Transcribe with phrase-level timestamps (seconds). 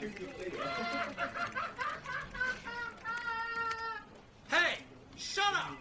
[4.50, 4.78] Hey,
[5.16, 5.76] shut up!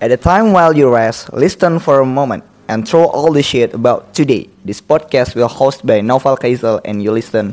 [0.00, 3.74] At the time while you rest, listen for a moment and throw all the shit
[3.74, 4.48] about today.
[4.64, 7.52] This podcast will host by Novel Kaisel and you listen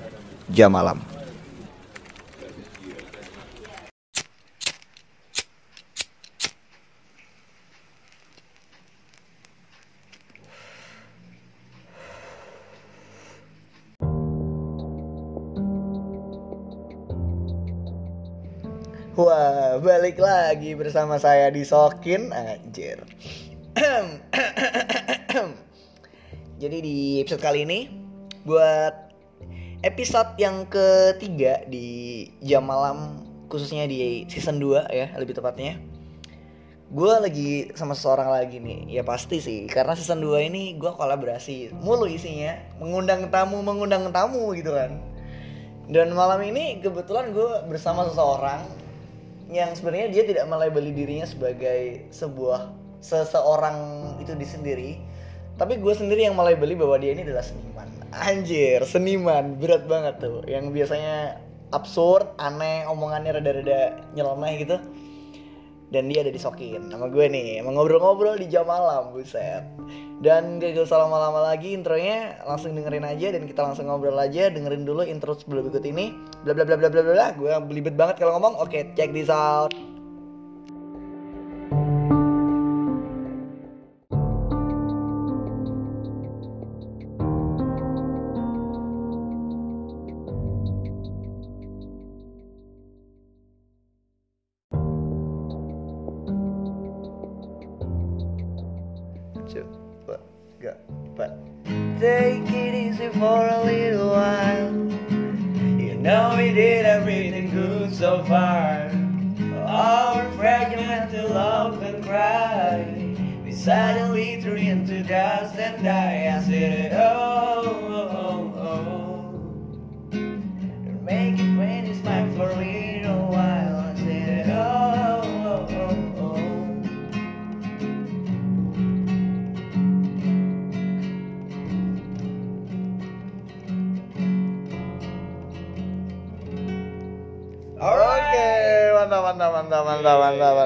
[0.51, 1.08] Jamalam.
[20.59, 22.99] Lagi bersama saya di Sokin anjir.
[26.59, 27.87] Jadi di episode kali ini
[28.43, 28.91] buat
[29.87, 35.79] episode yang ketiga di jam malam khususnya di season 2 ya lebih tepatnya.
[36.91, 41.69] Gue lagi sama seseorang lagi nih Ya pasti sih Karena season 2 ini gue kolaborasi
[41.77, 44.97] Mulu isinya Mengundang tamu Mengundang tamu gitu kan
[45.85, 48.78] Dan malam ini kebetulan gue bersama seseorang
[49.49, 52.69] yang sebenarnya dia tidak melabeli dirinya sebagai sebuah
[53.01, 53.77] seseorang
[54.21, 54.91] itu di sendiri.
[55.59, 57.89] Tapi gue sendiri yang melabeli bahwa dia ini adalah seniman.
[58.15, 59.59] Anjir seniman.
[59.59, 60.45] Berat banget tuh.
[60.47, 61.41] Yang biasanya
[61.75, 64.77] absurd aneh omongannya rada-rada nyeleneh gitu
[65.89, 67.65] dan dia ada di Sokin sama gue nih.
[67.65, 69.65] Mau ngobrol-ngobrol di jam malam buset.
[70.19, 74.51] Dan gak usah lama-lama lagi intronya langsung dengerin aja dan kita langsung ngobrol aja.
[74.51, 76.13] Dengerin dulu intro sebelum berikut ini.
[76.45, 77.27] Bla bla bla bla bla bla.
[77.33, 78.59] Gue belibet banget kalau ngomong.
[78.61, 79.73] Oke check this out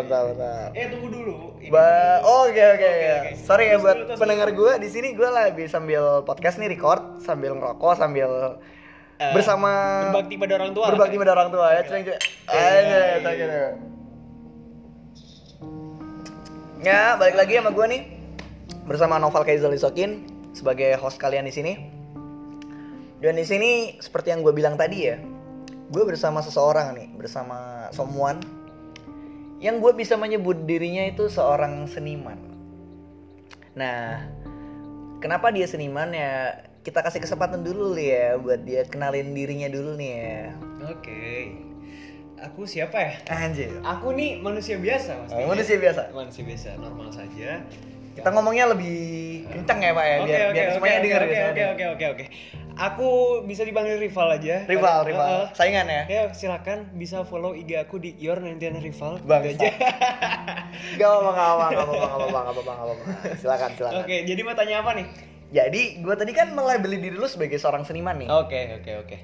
[0.03, 0.69] mantap, mantap.
[0.75, 1.35] Eh tunggu dulu.
[1.71, 1.87] Ba,
[2.19, 2.47] dulu.
[2.51, 2.87] oke oke.
[2.91, 3.29] oke.
[3.39, 7.55] Sorry ya buat dulu, pendengar gue di sini gue lagi sambil podcast nih record, sambil
[7.55, 8.59] ngerokok, sambil
[9.21, 9.71] Eh, bersama
[10.09, 10.85] berbakti pada orang tua.
[10.89, 11.81] berbakti pada orang tua ya.
[11.85, 12.17] Thank you.
[12.49, 13.77] iya.
[16.83, 18.01] Ya, balik lagi sama gue nih
[18.83, 21.73] bersama Noval Kaizal Isokin sebagai host kalian di sini.
[23.23, 25.15] Dan di sini seperti yang gue bilang tadi ya,
[25.93, 28.43] gue bersama seseorang nih, bersama someone
[29.63, 32.35] yang gue bisa menyebut dirinya itu seorang seniman.
[33.79, 34.27] Nah,
[35.23, 36.59] kenapa dia seniman ya?
[36.83, 40.43] Kita kasih kesempatan dulu ya buat dia kenalin dirinya dulu nih ya.
[40.91, 41.55] Oke.
[42.43, 43.13] Aku siapa ya?
[43.31, 43.71] Anjir.
[43.87, 45.31] Aku nih manusia biasa mas.
[45.31, 46.11] Oh, manusia biasa.
[46.11, 47.63] Manusia biasa, normal saja.
[48.13, 48.99] Kita ngomongnya lebih
[49.47, 51.41] kencang ya pak ya, Oke biar, oke biar semuanya oke dengar oke gitu.
[51.41, 52.25] oke oke oke oke.
[52.73, 53.09] Aku
[53.45, 54.65] bisa dipanggil rival aja.
[54.65, 55.29] Rival, rival.
[55.29, 56.03] eh, Saingan ya.
[56.09, 59.21] Ya silakan bisa follow IG aku di Your Nantian Rival.
[59.21, 59.69] Bang, Gitu aja.
[60.99, 63.03] Gak apa-apa, gak apa-apa, gak apa-apa, gak apa-apa, gak apa-apa.
[63.37, 64.01] Silakan, silakan.
[64.01, 65.07] Oke, jadi mau tanya apa nih?
[65.53, 68.25] Jadi, gue tadi kan melabeli diri lu sebagai seorang seniman nih.
[68.27, 69.17] Oke oke oke.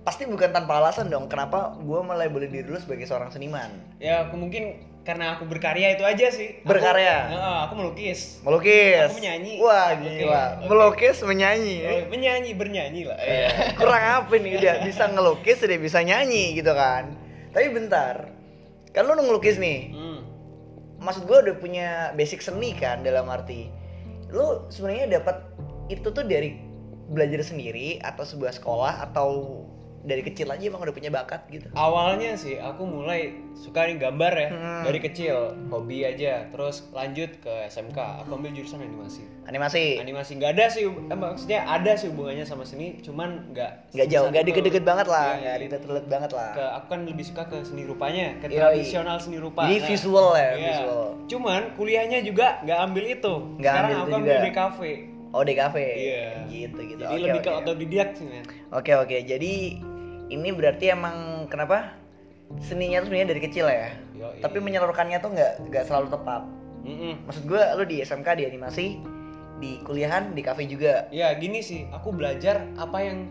[0.00, 3.66] Pasti bukan tanpa alasan dong, kenapa gue melabeli diri lu sebagai seorang seniman.
[3.98, 6.60] Ya aku mungkin karena aku berkarya itu aja sih.
[6.60, 7.16] Aku- Berkarya?
[7.26, 8.38] Heeh, aku melukis.
[8.40, 9.06] Melukis.
[9.06, 9.52] Aku menyanyi.
[9.58, 10.44] Wah, gila.
[10.54, 10.66] oke.
[10.66, 11.76] Melukis, menyanyi.
[11.82, 13.16] Oh, menyanyi bernyanyi lah.
[13.18, 13.48] Eh, Ya.
[13.74, 17.16] kurang apa nih udah bisa ngelukis udah bisa nyanyi gitu kan
[17.50, 18.30] tapi bentar
[18.90, 20.22] kan lu ngelukis nih Hmm.
[20.98, 23.66] maksud gue udah punya basic seni kan dalam arti
[24.28, 25.42] lu sebenarnya dapat
[25.88, 26.54] itu tuh dari
[27.08, 29.62] belajar sendiri atau sebuah sekolah atau
[30.02, 34.32] dari kecil aja emang udah punya bakat gitu Awalnya sih aku mulai suka nih gambar
[34.34, 34.82] ya Hmm.
[34.82, 35.36] dari kecil,
[35.68, 36.48] hobi aja.
[36.48, 39.28] Terus lanjut ke SMK, aku ambil jurusan animasi.
[39.44, 44.08] animasi Animasi nggak ada sih, eh, maksudnya ada sih hubungannya sama seni, cuman nggak nggak
[44.08, 45.62] jauh nggak deket-deket banget lah Iya, nggak iya.
[45.66, 48.56] deket-deket banget lah Ke aku kan lebih suka ke seni rupanya, ke Yoi.
[48.56, 49.64] tradisional seni rupa.
[49.64, 50.66] Jadi visual ya, iya.
[50.72, 51.02] visual.
[51.26, 53.34] Cuman kuliahnya juga nggak ambil itu.
[53.54, 54.44] Nggak Sekarang ambil aku itu ambil juga.
[54.46, 54.80] DKV.
[55.30, 56.26] oh DKV Iya.
[56.48, 57.58] gitu gitu Jadi Oke, lebih ke oke.
[57.60, 58.44] otodidak sih men.
[58.72, 59.52] Oke oke, jadi
[60.30, 61.16] ini berarti emang
[61.46, 61.98] kenapa
[62.58, 64.40] seninya tuh sebenarnya dari kecil ya Yoi.
[64.40, 66.42] tapi menyalurkannya tuh nggak nggak selalu tepat
[66.80, 67.26] Mm-mm.
[67.26, 68.86] maksud gue lu di SMK di animasi
[69.60, 73.28] di kuliahan di kafe juga Ya gini sih, aku belajar apa yang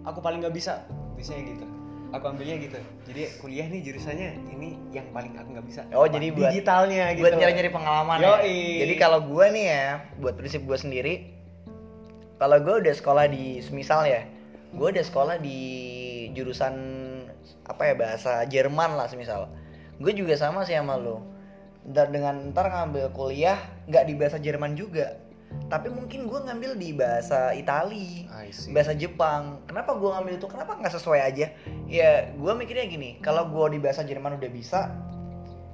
[0.00, 1.64] aku paling nggak bisa, biasanya gitu.
[2.08, 2.80] Aku ambilnya gitu.
[3.04, 5.84] Jadi kuliah nih jurusannya ini yang paling aku nggak bisa.
[5.92, 6.16] Oh, Apa?
[6.16, 7.28] jadi buat- digitalnya gitu.
[7.28, 8.40] buat nyari-nyari pengalaman ya.
[8.80, 9.84] Jadi kalau gue nih ya,
[10.16, 11.14] buat prinsip gue sendiri,
[12.40, 14.24] kalau gue udah sekolah di semisal ya,
[14.72, 15.60] gue udah sekolah di
[16.32, 16.74] jurusan
[17.68, 19.52] apa ya bahasa Jerman lah semisal.
[19.98, 21.24] Gue juga sama sih sama lo.
[21.88, 23.56] Dan dengan ntar ngambil kuliah
[23.88, 25.16] nggak di bahasa Jerman juga,
[25.72, 28.28] tapi mungkin gue ngambil di bahasa Itali,
[28.76, 29.64] bahasa Jepang.
[29.64, 30.46] Kenapa gue ngambil itu?
[30.52, 31.48] Kenapa nggak sesuai aja?
[31.88, 34.92] Ya gue mikirnya gini, kalau gue di bahasa Jerman udah bisa,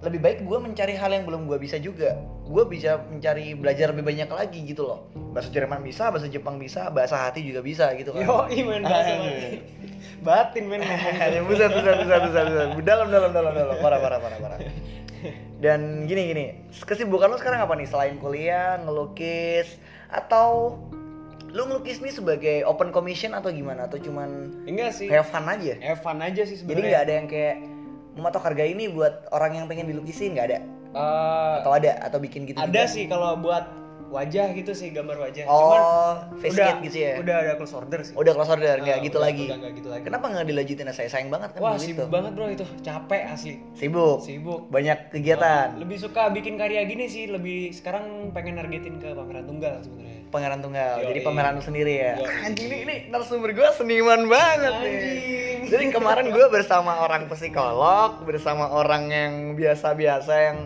[0.04, 2.20] lebih baik gue mencari hal yang belum gue bisa juga.
[2.44, 5.08] Gue bisa mencari belajar lebih banyak lagi gitu loh.
[5.32, 8.22] Bahasa Jerman bisa bahasa Jepang bisa bahasa hati juga bisa gitu kan.
[8.22, 9.16] Yo, men bahasa
[10.20, 10.64] batin.
[10.68, 10.84] Men.
[11.48, 13.74] Bisa bisa bisa bisa bisa dalam dalam dalam dalam.
[13.80, 14.58] Parah parah parah parah.
[15.58, 16.44] Dan gini gini.
[16.84, 17.88] Kesibukan lo sekarang apa nih?
[17.88, 19.80] Selain kuliah ngelukis
[20.12, 20.76] atau
[21.54, 23.88] lo ngelukis nih sebagai open commission atau gimana?
[23.88, 25.08] Atau cuman Enggak sih.
[25.08, 25.80] have fun aja?
[25.80, 26.88] Have fun aja sih jadi sebenarnya.
[26.92, 27.56] nggak ada yang kayak
[28.14, 30.58] mematok harga ini buat orang yang pengen dilukisin nggak ada
[30.94, 32.86] Eh, atau ada atau bikin gitu ada juga?
[32.86, 33.66] sih kalau buat
[34.14, 35.44] wajah gitu sih gambar wajah.
[35.44, 38.14] oh face udah, gitu ya Udah ada close order sih.
[38.14, 40.02] udah close order nggak Ah, gitu udah- lagi Udah nggak gitu lagi.
[40.04, 42.12] kenapa nggak dilanjutin saya sayang banget kan Wah, sibuk itu.
[42.12, 42.64] banget bro itu.
[42.80, 43.54] Capek asli.
[43.74, 44.60] sibuk Sibuk.
[44.68, 49.74] banyak kegiatan Lebih suka bikin karya gini sih, lebih sekarang pengen nargetin ke pameran tunggal
[49.80, 50.22] sebenarnya.
[50.26, 51.08] pangeran tunggal Yoi.
[51.08, 52.12] jadi pameran sendiri ya
[52.46, 55.58] anjing ini ini narasumber gue seniman banget nih Anjing.
[55.68, 60.58] jadi kemarin gue bersama orang psikolog bersama orang yang biasa-biasa yang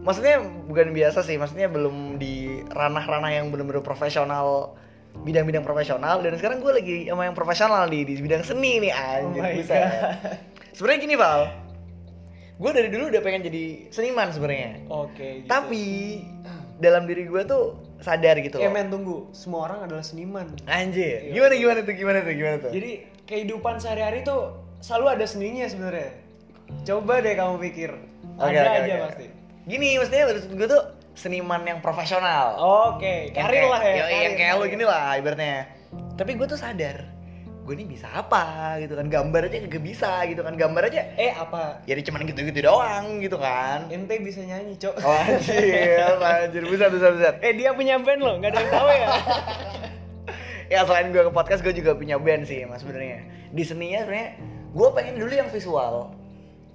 [0.00, 4.74] maksudnya bukan biasa sih maksudnya belum di ranah-ranah yang benar-benar profesional
[5.10, 9.42] bidang-bidang profesional dan sekarang gue lagi sama yang profesional di di bidang seni nih anjir
[9.42, 9.76] Oh bisa
[10.72, 11.50] sebenarnya gini Val
[12.60, 15.44] gue dari dulu udah pengen jadi seniman sebenarnya Oke.
[15.44, 15.48] gitu.
[15.48, 15.84] tapi
[16.80, 20.48] dalam diri gue tuh sadar gitu Eh loh men tunggu, semua orang adalah seniman.
[20.64, 21.32] anjir Iya.
[21.36, 22.90] gimana gimana tuh gimana tuh gimana tuh Jadi
[23.28, 26.16] kehidupan sehari-hari tuh selalu ada seninya sebenarnya.
[26.88, 27.92] Coba deh kamu pikir.
[28.40, 29.02] Oke, ada oke, aja oke.
[29.12, 29.26] pasti.
[29.64, 32.56] Gini maksudnya menurut gue tuh seniman yang profesional
[32.94, 33.94] Oke, Yang karir lah ya.
[34.00, 35.68] yoi, yang kayak lo gini lah ibaratnya
[36.14, 37.04] tapi gue tuh sadar
[37.60, 41.30] gue ini bisa apa gitu kan gambar aja gak bisa gitu kan gambar aja Eh
[41.30, 41.84] apa?
[41.84, 44.96] jadi cuman gitu-gitu doang gitu kan Ente bisa nyanyi, Cok.
[45.00, 48.88] oh anjir anjir bisa bisa bisa Eh dia punya band loh, nggak ada yang tahu
[48.90, 49.08] ya?
[50.72, 54.30] ya selain gue ke podcast gue juga punya band sih mas sebenarnya di seninya sebenarnya
[54.70, 56.14] gue pengen dulu yang visual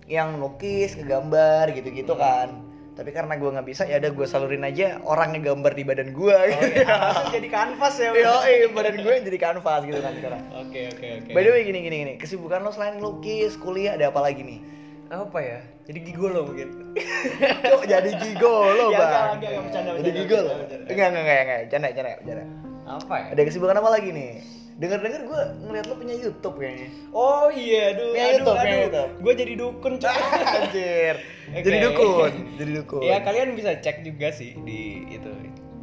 [0.05, 2.51] yang lukis ngegambar gitu-gitu kan
[2.95, 6.31] tapi karena gue nggak bisa ya udah gue salurin aja orang ngegambar di badan gue
[6.31, 6.87] Oh, gitu ya.
[7.05, 8.09] Langsung jadi kanvas ya.
[8.09, 8.33] Yo,
[8.71, 11.31] badan gue jadi kanvas gitu kan sekarang Oke oke oke.
[11.31, 14.59] by the way gini gini gini kesibukan lo selain lukis kuliah ada apa lagi nih
[15.05, 15.59] apa ya?
[15.85, 16.97] Jadi gigolo mungkin.
[17.71, 20.89] Kok jadi gigolo Ya, bang enggak, enggak, enggak, bercanda, jadi bercanda, gigolo bercanda, bercanda.
[20.89, 22.43] enggak enggak enggak enggak canda canda canda
[22.87, 23.25] Apa ya?
[23.29, 24.31] ada kesibukan apa lagi nih
[24.75, 28.75] dengar dengar gue ngeliat lo punya YouTube kayaknya Oh iya, aduh, Punya aduh, YouTube, aduh.
[28.77, 29.11] YouTube.
[29.17, 30.15] Gue jadi dukun, Cok.
[30.35, 31.15] Anjir.
[31.55, 31.63] Oke.
[31.63, 33.01] Jadi dukun, jadi dukun.
[33.01, 34.79] Ya kalian bisa cek juga sih di
[35.09, 35.31] itu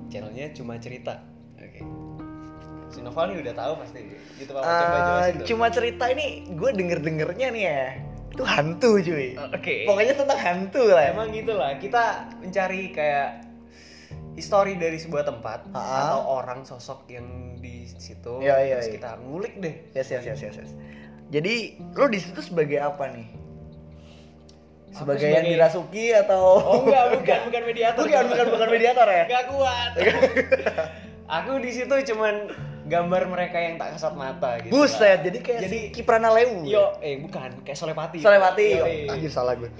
[0.06, 1.24] channelnya cuma cerita.
[1.56, 1.80] Oke.
[2.88, 4.00] Si Noval nih udah tahu pasti.
[4.36, 5.46] Gitu apa coba Eh, jelasin dong.
[5.48, 7.84] cuma cerita ini gue denger dengernya nih ya.
[8.28, 9.28] Itu hantu cuy.
[9.38, 9.74] Oke.
[9.84, 11.04] Pokoknya tentang hantu lah.
[11.06, 11.72] Emang gitulah.
[11.76, 12.04] Kita
[12.38, 13.28] mencari kayak
[14.32, 15.98] histori dari sebuah tempat Ha-ha.
[16.08, 17.26] atau orang sosok yang
[17.58, 18.40] di situ.
[18.40, 18.94] Iya, iya, terus iya.
[18.96, 19.74] kita ngulik deh.
[19.92, 20.70] Yes, yes, yes, yes, yes.
[21.28, 21.54] Jadi
[21.92, 23.28] lo di situ sebagai apa nih?
[24.92, 26.44] Aku Sebagai, yang sebagai- dirasuki atau?
[26.60, 28.02] Oh enggak, bukan, bukan mediator.
[28.04, 29.24] Bukan, bukan, bukan mediator ya?
[29.24, 29.90] Gak kuat.
[31.40, 32.34] Aku di situ cuman
[32.82, 34.74] gambar mereka yang tak kasat mata gitu.
[34.74, 35.16] Buset, lah.
[35.22, 36.66] jadi kayak Jadi- si Kiprana Lewu.
[36.66, 38.18] Yo, eh bukan, kayak Solepati.
[38.18, 38.66] Solepati.
[38.68, 39.06] Yo, Yo, eh.
[39.08, 39.70] Anjir salah gue.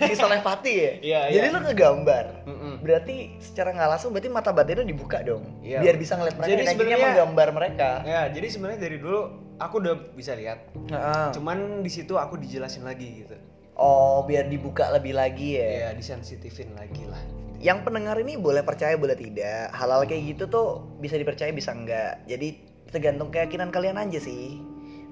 [0.00, 0.92] Si Solepati ya?
[0.98, 1.54] Iya, Jadi iya.
[1.54, 2.24] lo ngegambar.
[2.46, 2.74] Mm-mm.
[2.80, 5.42] Berarti secara nggak langsung berarti mata batinnya dibuka dong.
[5.60, 5.82] Iya.
[5.82, 7.90] Biar bisa ngeliat mereka Jadi sebenarnya- menggambar mereka.
[8.02, 9.20] Ya, jadi sebenarnya dari dulu
[9.56, 10.70] aku udah bisa lihat.
[10.88, 11.26] Heeh.
[11.32, 13.34] Cuman di situ aku dijelasin lagi gitu.
[13.74, 15.90] Oh, biar dibuka lebih lagi ya.
[15.90, 17.18] Ya, disensitifin lagi lah.
[17.64, 19.72] Yang pendengar ini boleh percaya boleh tidak.
[19.72, 20.68] Halal kayak gitu tuh
[21.00, 22.20] bisa dipercaya bisa enggak.
[22.28, 22.60] Jadi
[22.92, 24.60] tergantung keyakinan kalian aja sih.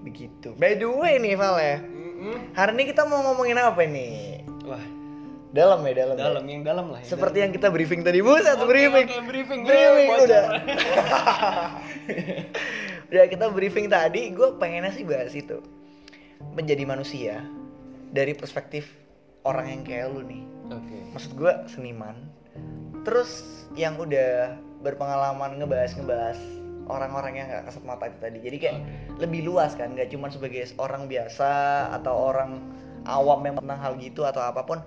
[0.04, 0.52] Begitu.
[0.60, 1.80] By the way nih Val ya.
[1.80, 2.52] Mm-mm.
[2.52, 4.44] Hari ini kita mau ngomongin apa nih?
[4.68, 4.84] Wah,
[5.52, 6.14] Dalam ya, dalam.
[6.16, 6.20] ya?
[6.28, 7.00] dalam yang dalam lah.
[7.00, 7.44] yang Seperti dalam.
[7.48, 9.06] yang kita briefing tadi, buset Oke, briefing.
[9.08, 10.24] oke, briefing, briefing bocor.
[10.28, 10.44] udah.
[13.12, 15.60] udah kita briefing tadi, gue pengennya sih bahas itu.
[16.52, 17.44] Menjadi manusia
[18.10, 18.88] dari perspektif
[19.44, 20.42] orang yang kayak lu nih.
[20.72, 20.96] Oke.
[21.12, 22.16] Maksud gue seniman.
[23.02, 26.38] Terus yang udah berpengalaman ngebahas-ngebahas
[26.90, 28.38] orang-orang yang gak kasat mata itu tadi.
[28.42, 28.78] Jadi kayak
[29.22, 31.50] lebih luas kan, nggak cuma sebagai orang biasa
[31.94, 32.58] atau orang
[33.06, 34.82] awam yang tentang hal gitu atau apa pun.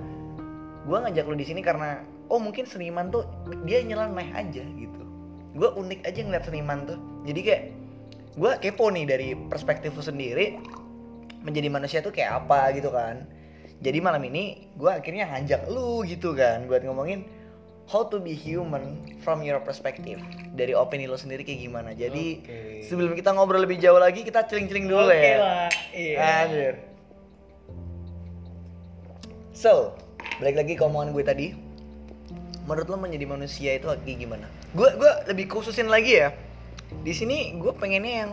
[0.86, 3.26] Gue ngajak lu di sini karena oh mungkin seniman tuh
[3.66, 5.04] dia nyeleneh aja gitu.
[5.56, 7.00] Gue unik aja ngeliat seniman tuh.
[7.26, 7.64] Jadi kayak
[8.36, 10.60] gue kepo nih dari perspektif lu sendiri
[11.42, 13.26] menjadi manusia tuh kayak apa gitu kan.
[13.82, 17.28] Jadi malam ini gue akhirnya ngajak lu gitu kan buat ngomongin
[17.86, 20.18] how to be human from your perspective
[20.58, 22.58] dari opini lo sendiri kayak gimana jadi Oke.
[22.90, 26.18] sebelum kita ngobrol lebih jauh lagi kita celing-celing dulu Oke ya lah, iya.
[26.46, 26.74] Anjir.
[29.56, 29.96] So,
[30.44, 31.48] balik lagi ke omongan gue tadi.
[32.68, 34.52] Menurut lo menjadi manusia itu kayak gimana?
[34.76, 36.36] Gue gue lebih khususin lagi ya.
[37.08, 38.32] Di sini gue pengennya yang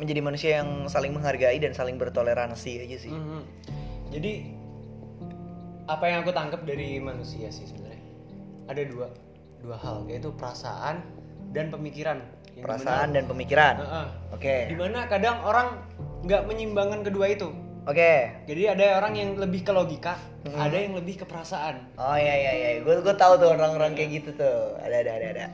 [0.00, 3.12] menjadi manusia yang saling menghargai dan saling bertoleransi aja sih.
[3.12, 3.40] Mhm.
[4.16, 4.32] Jadi
[5.84, 7.95] apa yang aku tangkap dari manusia sih sebenarnya
[8.66, 9.06] ada dua
[9.62, 11.02] dua hal yaitu perasaan
[11.50, 12.20] dan pemikiran.
[12.56, 13.74] Yang Perasaan dimana- dan pemikiran.
[13.78, 14.06] Heeh.
[14.32, 14.56] Oke.
[14.68, 15.68] Di mana kadang orang
[16.24, 17.48] nggak menyeimbangkan kedua itu.
[17.86, 18.32] Oke.
[18.48, 20.58] Jadi ada orang yang lebih ke logika, Mhm.
[20.58, 21.86] ada yang lebih ke perasaan.
[21.94, 22.68] Oh iya iya iya.
[22.82, 24.74] Gue gue tahu tuh orang-orang kayak gitu tuh.
[24.82, 25.46] Ada ada ada ada.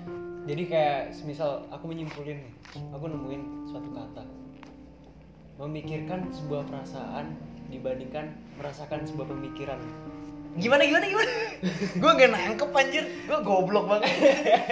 [0.42, 2.54] Jadi kayak misal aku menyimpulin nih,
[2.90, 4.22] aku nemuin suatu kata.
[5.60, 7.36] Memikirkan sebuah perasaan
[7.68, 9.78] dibandingkan merasakan sebuah pemikiran.
[10.52, 11.32] Gimana gimana gimana?
[12.02, 13.04] gue gak nangkep anjir.
[13.24, 14.12] Gue goblok banget.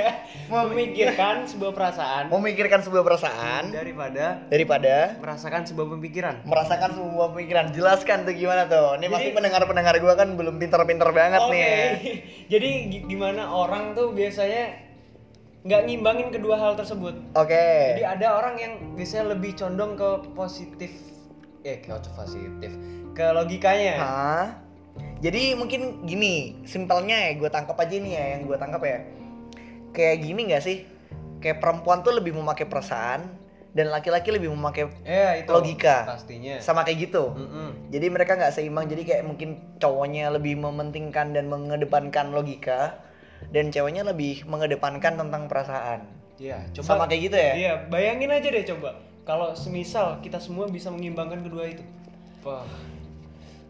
[0.51, 6.43] Memikirkan sebuah perasaan Memikirkan sebuah perasaan daripada daripada merasakan sebuah pemikiran.
[6.43, 11.15] merasakan semua pemikiran jelaskan tuh gimana tuh ini pasti pendengar pendengar gue kan belum pinter-pinter
[11.15, 11.55] banget Oke.
[11.55, 11.79] nih ya.
[12.59, 14.75] Jadi gi- gimana orang tuh biasanya
[15.63, 17.15] nggak ngimbangin kedua hal tersebut.
[17.31, 20.91] oke Jadi ada orang yang biasanya lebih condong ke positif,
[21.63, 22.75] eh ke positif,
[23.15, 23.95] ke logikanya.
[24.03, 24.47] Hah?
[25.21, 28.99] Jadi mungkin gini simpelnya ya gue tangkap aja nih ya yang gue tangkap ya
[29.93, 30.77] kayak gini nggak sih
[31.39, 33.29] kayak perempuan tuh lebih memakai perasaan
[33.71, 36.03] dan laki-laki lebih memakai Ya itu Logika.
[36.03, 36.59] pastinya.
[36.59, 37.93] sama kayak gitu Mm-mm.
[37.95, 39.49] jadi mereka nggak seimbang jadi kayak mungkin
[39.79, 42.99] cowoknya lebih mementingkan dan mengedepankan logika
[43.55, 47.53] dan ceweknya lebih mengedepankan tentang perasaan Iya, Sama kayak gitu ya?
[47.53, 48.97] Iya, bayangin aja deh coba.
[49.29, 51.85] Kalau semisal kita semua bisa mengimbangkan kedua itu.
[52.41, 52.65] Wah,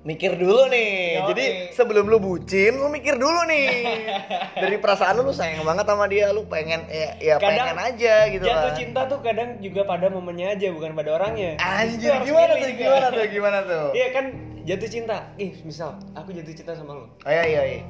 [0.00, 1.20] mikir dulu nih.
[1.20, 1.28] Yoi.
[1.32, 1.44] Jadi
[1.76, 3.68] sebelum lu bucin, lu mikir dulu nih.
[4.62, 8.44] Dari perasaan lu, lu sayang banget sama dia, lu pengen ya, ya pengen aja gitu
[8.44, 8.78] jatuh kan.
[8.80, 11.60] cinta tuh kadang juga pada momennya aja, bukan pada orangnya.
[11.60, 12.68] Anjir, gimana tuh?
[12.72, 13.24] Gimana tuh?
[13.28, 13.86] Gimana tuh?
[13.92, 14.24] Iya kan,
[14.64, 15.16] jatuh cinta.
[15.36, 17.06] Ih, misal aku jatuh cinta sama lo.
[17.20, 17.80] Oh iya iya iya.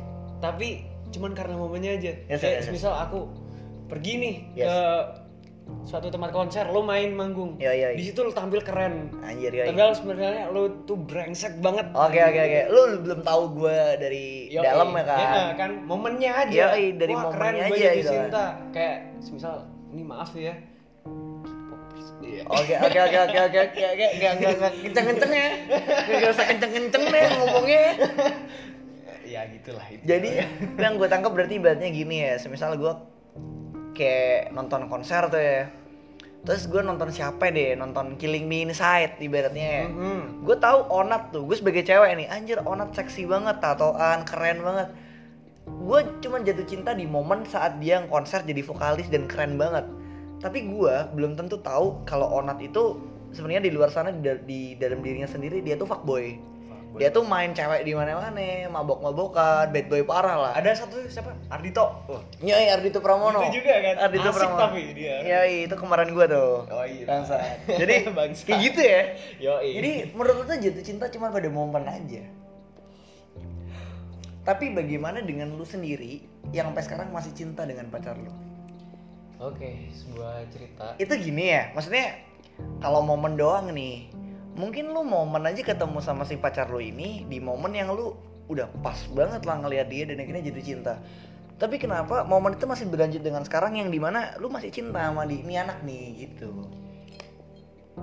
[0.42, 2.12] Tapi cuman karena momennya aja.
[2.26, 2.72] Yes, Kayak yes, yes.
[2.74, 3.30] misal aku
[3.86, 4.66] pergi nih Yes.
[4.66, 4.76] ke
[5.80, 7.56] suatu tempat konser, lo main manggung.
[7.56, 7.98] Iya, iya, iya.
[7.98, 9.10] Di situ lo tampil keren.
[9.20, 9.66] Anjir ya.
[9.66, 11.90] Padahal sebenarnya lo tuh brengsek banget.
[11.92, 12.60] Oke oke oke.
[12.68, 14.62] Lu belum tahu gua dari Yoi.
[14.62, 15.18] dalam ya kan.
[15.18, 16.58] Ya, kan momennya aja.
[16.70, 18.14] Yoi, dari Wah, momennya keren, aja jatuh gitu kan.
[18.14, 18.44] cinta.
[18.70, 18.96] Kayak
[19.32, 19.54] misal
[19.90, 20.54] ini maaf ya.
[22.20, 22.44] Iya.
[22.46, 25.48] Oke oke oke oke oke oke oke nggak nggak nggak kenceng kenceng ya
[26.04, 27.84] nggak usah kenceng kenceng deh ngomongnya
[29.24, 30.02] Ya gitulah itu.
[30.04, 30.42] jadi
[30.74, 32.92] yang gue tangkap berarti ibaratnya gini ya semisal gue
[34.00, 35.68] kayak nonton konser tuh ya.
[36.40, 37.76] Terus gue nonton siapa deh?
[37.76, 39.86] Nonton Killing Me Inside ibaratnya ya.
[39.92, 40.48] Mhm.
[40.48, 44.88] gue tahu Onat tuh gue sebagai cewek nih anjir Onat seksi banget tatoan keren banget.
[45.68, 49.84] Gue cuman jatuh cinta di momen saat dia konser jadi vokalis dan keren banget.
[50.40, 52.96] Tapi gue belum tentu tahu kalau Onat itu
[53.36, 56.34] sebenarnya di luar sana di, di dalam dirinya sendiri dia tuh fuckboy
[56.98, 61.30] dia tuh main cewek di mana-mana mabok-mabokan bad boy parah lah Ada satu siapa?
[61.46, 61.86] Ardito.
[62.10, 62.18] Oh.
[62.42, 63.94] Nyoi Ardito Pramono Itu juga kan?
[64.10, 65.16] Ardito Asik Pramono tapi dia.
[65.22, 67.04] Yoi itu kemarin gue tuh Oh iya.
[67.06, 67.42] Bangsat.
[67.80, 68.44] jadi Bangsat.
[68.50, 69.02] kayak gitu ya
[69.38, 69.70] Yoi.
[69.78, 72.22] jadi menurut lu tuh jatuh cinta cuma pada momen aja.
[74.40, 78.32] Tapi bagaimana dengan lu sendiri yang sampai sekarang masih cinta dengan pacar lu?
[79.40, 80.96] Oke, sebuah cerita.
[81.00, 82.18] Itu gini ya, maksudnya
[82.80, 84.12] kalau momen doang nih,
[84.58, 88.14] mungkin lu momen aja ketemu sama si pacar lu ini di momen yang lu
[88.50, 90.94] udah pas banget lah ngeliat dia dan akhirnya jatuh cinta.
[91.60, 95.28] Tapi kenapa momen itu masih berlanjut dengan sekarang yang di mana lu masih cinta sama
[95.28, 96.50] di ini anak nih gitu?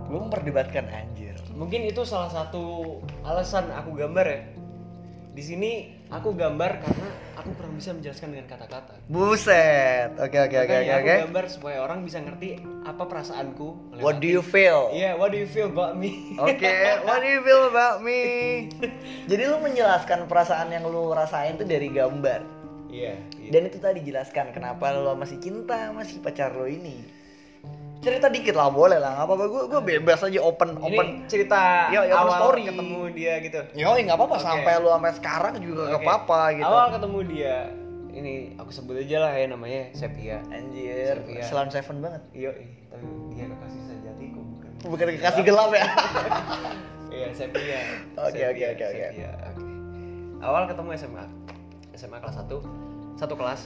[0.08, 1.36] Gue memperdebatkan anjir.
[1.58, 4.42] Mungkin itu salah satu alasan aku gambar ya.
[5.38, 8.98] Di sini aku gambar karena aku kurang bisa menjelaskan dengan kata-kata.
[9.06, 10.18] Buset.
[10.18, 14.02] Oke oke oke oke gambar supaya orang bisa ngerti apa perasaanku.
[14.02, 14.90] What do you feel?
[14.90, 16.34] Iya, what do you feel about me?
[16.42, 16.74] Oke,
[17.06, 18.22] what do you feel about me?
[19.30, 22.42] Jadi lu menjelaskan perasaan yang lu rasain tuh dari gambar.
[22.90, 23.22] Iya.
[23.38, 23.50] iya.
[23.54, 27.06] Dan itu tadi jelaskan kenapa lu masih cinta masih pacar lu ini.
[27.98, 29.46] Cerita dikit lah boleh lah, nggak apa-apa.
[29.50, 31.08] Gue gue bebas aja open Ini open.
[31.26, 32.64] cerita Yo, yo, awal story.
[32.70, 33.60] ketemu dia gitu.
[33.74, 34.46] Yo, nggak apa-apa Oke.
[34.46, 36.08] sampai lu sampai sekarang juga nggak Oke.
[36.08, 36.68] apa-apa gitu.
[36.70, 37.58] Awal ketemu dia,
[38.14, 40.38] ini aku sebut aja lah ya namanya Sepia.
[40.50, 41.16] Anjir.
[41.42, 42.22] Salon Seven banget.
[42.32, 42.52] Iya,
[42.88, 44.70] tapi dia kekasih sejatiku bukan.
[44.86, 45.86] Bukan kekasih gelap ya.
[47.08, 47.82] Iya, Sepia.
[48.14, 49.26] Oke, oke, oke, oke.
[50.38, 51.26] Awal ketemu SMA.
[51.98, 52.62] SMA kelas 1,
[53.18, 53.62] satu kelas.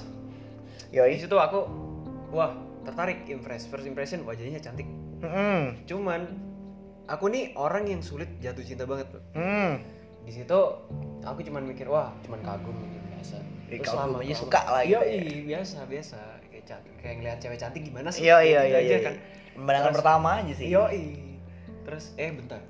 [0.87, 1.19] Di Yoi.
[1.19, 1.67] situ aku
[2.31, 3.65] wah, tertarik impress.
[3.65, 4.87] First impression wajahnya cantik.
[5.19, 5.77] Hmm.
[5.83, 6.21] Cuman
[7.05, 9.07] aku nih orang yang sulit jatuh cinta banget.
[9.31, 9.81] Hmm.
[10.21, 10.59] Di situ
[11.19, 13.37] aku cuman mikir, wah, cuman kagum ini biasa.
[13.67, 15.21] Terus kagum lama- aja suka lah gitu Iya, ya.
[15.23, 16.19] iya, biasa, biasa.
[16.43, 18.21] Kayak cantik, kayak ngeliat cewek cantik gimana sih?
[18.21, 18.99] Iya iya Gitu iya iya.
[19.01, 19.15] kan.
[19.53, 20.67] Pandangan Terus- pertama aja sih.
[20.67, 21.05] Yoi.
[21.81, 22.61] Terus eh bentar.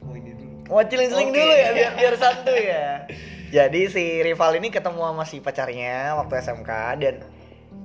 [0.00, 0.54] Mau ini dulu.
[0.64, 1.36] Mau celing-celing Oke.
[1.36, 2.86] dulu ya biar biar santuy ya.
[3.52, 7.14] Jadi si rival ini ketemu sama si pacarnya waktu SMK dan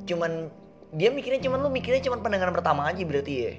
[0.05, 0.47] cuman
[0.97, 3.53] dia mikirnya cuman lu mikirnya cuman pandangan pertama aja berarti ya.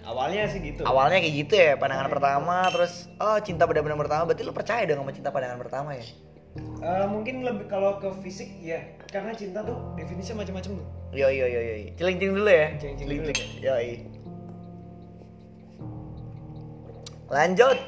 [0.00, 0.82] Awalnya sih gitu.
[0.82, 4.82] Awalnya kayak gitu ya, pandangan pertama terus oh cinta pada pandangan pertama berarti lu percaya
[4.90, 6.04] dong sama cinta pandangan pertama ya.
[6.58, 10.86] Eh, mungkin lebih kalau ke fisik ya, karena cinta tuh definisinya macam-macam tuh.
[11.14, 11.94] Yo yo yo yo.
[11.94, 12.66] Celing-celing dulu ya.
[12.74, 13.32] Celing-celing dulu.
[13.62, 13.74] Yo.
[17.30, 17.78] Lanjut.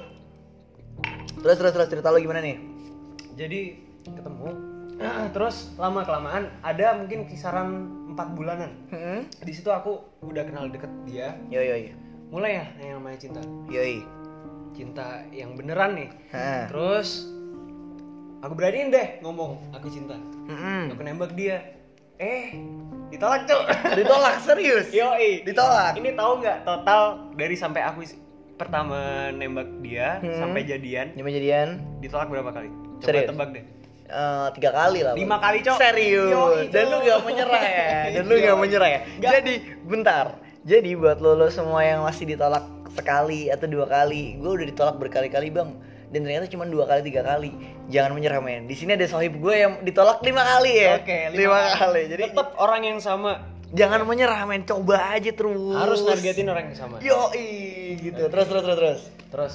[1.42, 2.54] Terus terus terus cerita lu gimana nih?
[3.34, 4.71] Jadi ketemu,
[5.28, 7.68] terus lama kelamaan ada mungkin kisaran
[8.08, 8.70] empat bulanan.
[8.88, 9.26] Hmm?
[9.38, 11.94] Di situ aku udah kenal deket dia, Yo yo yo.
[12.28, 14.00] mulai ya yang namanya cinta, Yoi.
[14.72, 16.08] cinta yang beneran nih.
[16.30, 16.64] Hah.
[16.66, 17.28] Terus
[18.40, 20.16] aku beraniin deh ngomong aku cinta,
[20.46, 20.90] Mm-mm.
[20.90, 21.60] aku nembak dia.
[22.16, 22.54] Eh,
[23.08, 23.62] ditolak cuk.
[23.98, 24.88] Ditolak serius.
[24.90, 25.42] Yoi.
[25.42, 25.98] Ditolak.
[25.98, 27.02] Ini tahu nggak total
[27.34, 28.06] dari sampai aku
[28.54, 30.38] pertama nembak dia Hmm.
[30.38, 31.68] sampai jadian Nyampe jadian
[31.98, 32.70] ditolak berapa kali?
[33.02, 33.26] Coba Serius?
[33.26, 33.64] tebak deh.
[34.12, 35.16] Eh, tiga kali lah.
[35.16, 35.76] Lima kali, Cok.
[35.80, 36.68] Serius.
[36.68, 37.88] Dan lu gak menyerah ya.
[38.20, 39.00] Dan lu gak menyerah ya.
[39.18, 39.32] Nggak.
[39.40, 39.54] Jadi
[39.88, 40.26] bentar.
[40.62, 44.96] Jadi buat lo, lo semua yang masih ditolak sekali atau dua kali, gue udah ditolak
[45.00, 45.74] berkali-kali bang.
[46.12, 47.50] Dan ternyata cuma dua kali tiga kali.
[47.88, 48.68] Jangan menyerah men.
[48.68, 51.00] Di sini ada sohib gue yang ditolak lima kali ya.
[51.00, 52.02] Oke, lima, kali.
[52.12, 54.62] Jadi tetap orang yang sama jangan menyerah men.
[54.68, 55.72] Coba aja terus.
[55.72, 56.96] harus nargetin orang yang sama.
[57.00, 58.28] Yoi gitu.
[58.28, 59.00] Terus terus terus terus.
[59.32, 59.54] Terus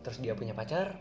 [0.00, 0.96] terus dia punya pacar,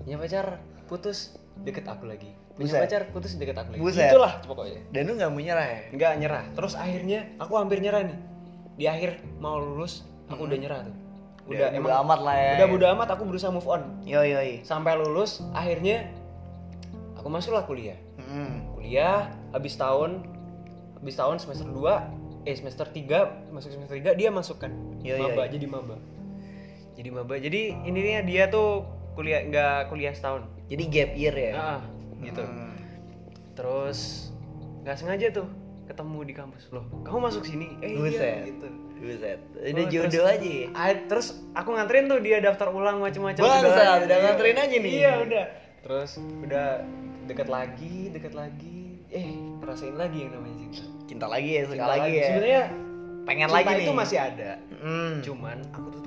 [0.00, 2.30] punya pacar, putus, deket aku lagi.
[2.56, 2.80] Punya Buset.
[2.84, 3.80] pacar, putus deket aku lagi.
[3.80, 4.10] Buset.
[4.12, 4.80] Itulah pokoknya.
[4.92, 5.80] Dan lu gak menyerah ya.
[5.92, 6.44] Nggak nyerah.
[6.56, 8.18] Terus akhirnya aku hampir nyerah nih.
[8.80, 10.96] Di akhir mau lulus, aku udah nyerah tuh.
[11.50, 12.52] Udah, Udah bodo amat lah ya.
[12.62, 13.82] Udah bodo amat aku berusaha move on.
[14.06, 14.52] Yoi yoi.
[14.62, 16.08] Sampai lulus, akhirnya
[17.18, 17.98] aku masuklah kuliah.
[18.16, 18.70] Hmm.
[18.78, 20.24] Kuliah habis tahun
[21.00, 24.72] habis tahun semester 2 eh semester 3 masuk semester 3 dia masuk kan.
[25.04, 25.50] Iya, iya, maba iya.
[25.52, 25.96] jadi maba.
[26.96, 27.34] Jadi maba.
[27.36, 28.84] Jadi intinya dia tuh
[29.20, 30.48] kuliah nggak kuliah setahun.
[30.66, 31.52] Jadi gap year ya.
[31.52, 31.80] Ah,
[32.18, 32.40] gitu.
[32.40, 32.72] Hmm.
[33.52, 34.32] Terus
[34.80, 35.48] nggak sengaja tuh
[35.84, 36.88] ketemu di kampus loh.
[37.04, 37.68] Kamu masuk sini?
[37.80, 38.16] Eh Buset.
[38.16, 38.66] iya gitu.
[38.96, 39.40] Buset.
[39.42, 40.68] Oh, Udah terus- jodoh aja ya.
[41.04, 43.42] Terus aku nganterin tuh dia daftar ulang macam-macam.
[43.42, 43.68] Bangsat,
[44.00, 44.24] Udah- iya.
[44.24, 44.92] nganterin aja nih.
[44.94, 45.44] Iya udah.
[45.80, 46.66] Terus udah
[47.26, 49.04] deket lagi, deket lagi.
[49.10, 49.28] Eh
[49.60, 50.88] rasain lagi yang namanya cinta.
[51.04, 52.26] Cinta lagi ya, suka Cinta lagi ya.
[52.30, 52.62] Sebenarnya
[53.20, 53.98] pengen cinta lagi itu nih.
[53.98, 54.50] masih ada.
[54.80, 55.12] Hmm.
[55.20, 55.99] Cuman aku tutupin.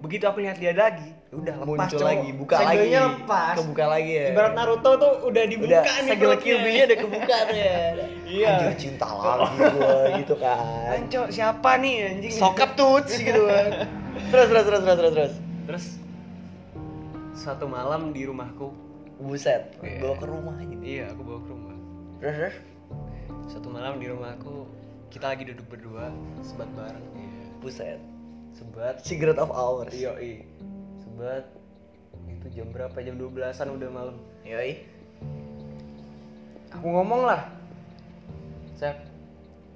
[0.00, 2.08] Begitu aku lihat dia lagi, ya udah lepas muncul cowok.
[2.08, 2.88] lagi, buka lagi.
[2.88, 3.54] Lepas.
[3.60, 4.26] Kebuka lagi ya.
[4.32, 6.32] Ibarat Naruto tuh udah dibuka udah nih segel.
[6.40, 7.76] QB-nya udah kebuka tuh ya.
[8.30, 8.46] Iya.
[8.62, 10.58] Anjir cinta lagi gua gitu kan.
[10.88, 12.32] Anco, siapa nih anjing?
[12.32, 13.90] Sokap tuts gitu kan.
[14.30, 15.34] Terus terus terus terus terus terus.
[15.66, 15.84] Terus
[17.34, 18.70] satu malam di rumahku.
[19.20, 20.00] Buset, Iya.
[20.00, 20.80] bawa ke rumah gitu.
[20.80, 21.76] Iya, aku bawa ke rumah.
[22.18, 22.56] Terus terus.
[23.46, 24.64] Satu malam di rumahku,
[25.12, 26.08] kita lagi duduk berdua,
[26.40, 27.04] sebat bareng.
[27.12, 27.44] Iya.
[27.60, 28.00] Buset.
[28.52, 28.94] Sebat.
[29.00, 29.90] Secret of hours.
[29.90, 30.42] Iya, iya.
[30.98, 31.44] Sebat.
[32.26, 32.96] Itu jam berapa?
[32.96, 34.16] Jam 12-an udah malam.
[34.42, 34.80] Yoi.
[36.70, 37.50] Aku ngomong lah.
[38.74, 38.96] Sep,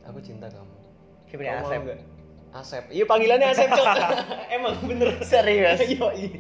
[0.03, 0.73] aku cinta kamu.
[1.27, 1.81] Siapa Kamu Asep?
[1.83, 2.01] nggak?
[2.55, 2.85] Asep.
[2.89, 3.87] Iya panggilannya Asep, Cok.
[4.57, 5.11] Emang bener.
[5.21, 5.83] Serius.
[5.99, 6.39] Yoi.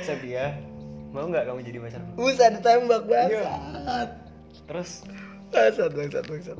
[0.00, 0.56] Asep ya.
[1.12, 2.10] Mau nggak kamu jadi pacarku?
[2.16, 3.42] Buset ditembak Iya.
[3.42, 4.10] bangsat.
[4.64, 4.90] Terus
[5.50, 6.58] Bangsat bangsat bangsat.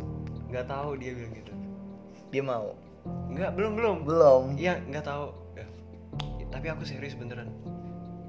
[0.50, 1.52] nggak tahu dia bilang gitu.
[2.30, 2.74] Dia mau.
[3.06, 3.96] Nggak, belum belum.
[4.04, 4.42] Belum.
[4.54, 5.26] Iya, nggak tahu.
[5.54, 5.66] Ya.
[6.50, 7.48] Tapi aku serius beneran.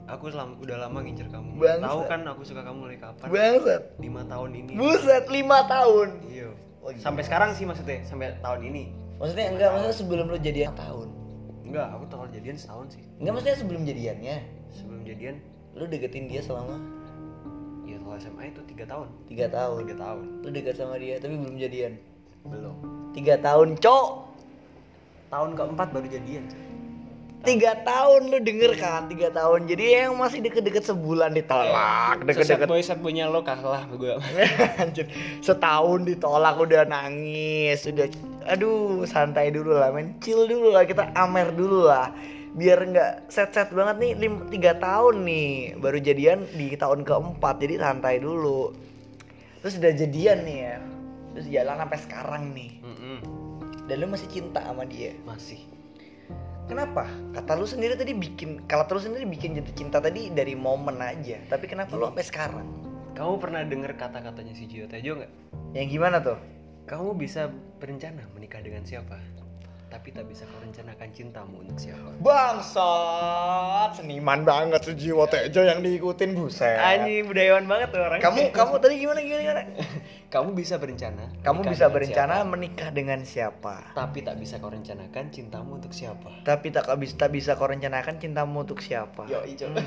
[0.07, 1.55] Aku selam- udah lama ngincer kamu.
[1.55, 1.87] Bangsat.
[1.87, 3.27] Tahu kan aku suka kamu mulai kapan?
[3.31, 3.83] Bangsat.
[3.97, 4.71] Lima tahun ini.
[4.75, 6.09] Buset, lima tahun.
[6.27, 6.49] Iya.
[6.81, 6.99] Oh, gila.
[6.99, 8.83] Sampai sekarang sih maksudnya, sampai tahun ini.
[9.21, 11.07] Maksudnya enggak, maksudnya sebelum lu jadian tahun.
[11.61, 13.03] Enggak, aku total jadian setahun sih.
[13.21, 14.37] Enggak maksudnya sebelum jadiannya.
[14.73, 15.35] Sebelum jadian,
[15.71, 16.75] Lu deketin dia selama
[17.87, 19.07] ya kalau SMA itu tiga tahun.
[19.23, 19.79] tiga tahun.
[19.87, 20.23] Tiga tahun.
[20.43, 21.95] Lu deket sama dia tapi belum jadian.
[22.43, 22.75] Belum.
[23.15, 24.09] Tiga tahun, cok.
[25.31, 26.43] Tahun keempat baru jadian.
[27.41, 29.09] Tiga tahun lu denger kan?
[29.09, 29.65] Tiga tahun.
[29.65, 34.13] Jadi yang masih deket-deket sebulan ditolak, deket-deket boy set punya lo kalah gue.
[34.83, 35.09] Anjir,
[35.41, 38.05] setahun ditolak udah nangis, udah
[38.45, 42.13] aduh santai dulu lah, men chill dulu lah, kita amer dulu lah,
[42.53, 47.81] biar nggak set-set banget nih lim, tiga tahun nih baru jadian di tahun keempat, jadi
[47.81, 48.69] santai dulu.
[49.65, 50.77] Terus udah jadian nih ya,
[51.33, 52.69] terus jalan sampai sekarang nih,
[53.91, 55.11] dan lu masih cinta sama dia.
[55.27, 55.67] Masih.
[56.71, 57.11] Kenapa?
[57.35, 61.35] Kata lu sendiri tadi bikin, kalau lu sendiri bikin jatuh cinta tadi dari momen aja.
[61.51, 62.67] Tapi kenapa lu sampai sekarang?
[63.11, 65.31] Kamu pernah dengar kata-katanya si Gio Tejo nggak?
[65.75, 66.39] Yang gimana tuh?
[66.87, 67.51] Kamu bisa
[67.83, 69.19] berencana menikah dengan siapa,
[69.91, 72.15] tapi tak bisa kau rencanakan cintamu untuk siapa.
[72.23, 76.79] Bangsat, seniman banget tuh jiwa Tejo yang diikutin buset.
[76.79, 78.19] Anjing budayawan banget tuh orang.
[78.23, 79.61] Kamu kamu tadi gimana gimana gimana?
[80.31, 81.27] kamu bisa berencana.
[81.43, 83.91] Kamu bisa berencana siapa, menikah dengan siapa?
[83.91, 86.31] tapi tak bisa kau rencanakan cintamu untuk siapa.
[86.47, 89.27] Tapi tak bisa tak bisa kau rencanakan cintamu untuk siapa?
[89.27, 89.67] Yo ijo.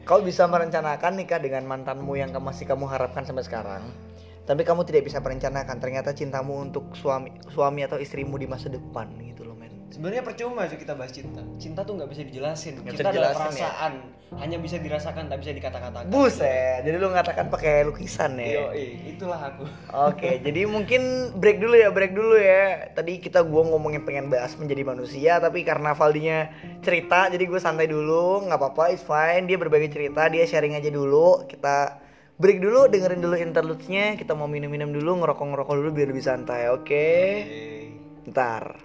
[0.00, 3.84] Kau bisa merencanakan nikah dengan mantanmu yang masih kamu harapkan sampai sekarang.
[4.48, 9.06] Tapi kamu tidak bisa merencanakan ternyata cintamu untuk suami suami atau istrimu di masa depan
[9.22, 9.70] gitu loh men.
[9.90, 11.42] Sebenarnya percuma aja kita bahas cinta.
[11.58, 12.78] Cinta tuh nggak bisa dijelasin.
[12.78, 13.38] Nggak Cinta bisa adalah ya?
[13.42, 13.92] perasaan,
[14.38, 16.06] hanya bisa dirasakan, tak bisa dikata-katakan.
[16.14, 18.86] Buset, jadi lu ngatakan pakai lukisan Yo, ya.
[19.10, 19.66] itulah aku.
[19.90, 22.94] Oke, jadi mungkin break dulu ya, break dulu ya.
[22.94, 26.46] Tadi kita gua ngomongin pengen bahas menjadi manusia, tapi karena Valdinya
[26.86, 29.50] cerita, jadi gue santai dulu, nggak apa-apa, it's fine.
[29.50, 31.50] Dia berbagi cerita, dia sharing aja dulu.
[31.50, 31.98] Kita
[32.38, 34.14] break dulu, dengerin dulu interludes-nya.
[34.14, 37.10] Kita mau minum-minum dulu, ngerokok-ngerokok dulu biar lebih santai, oke?
[38.30, 38.78] Ntar.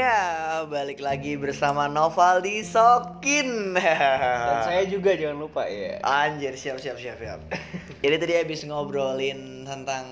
[0.00, 3.76] Ya, balik lagi bersama Novaldi Sokin.
[4.48, 6.00] Dan saya juga jangan lupa ya.
[6.00, 7.36] Anjir, siap siap siap siap.
[8.02, 10.08] Jadi tadi habis ngobrolin tentang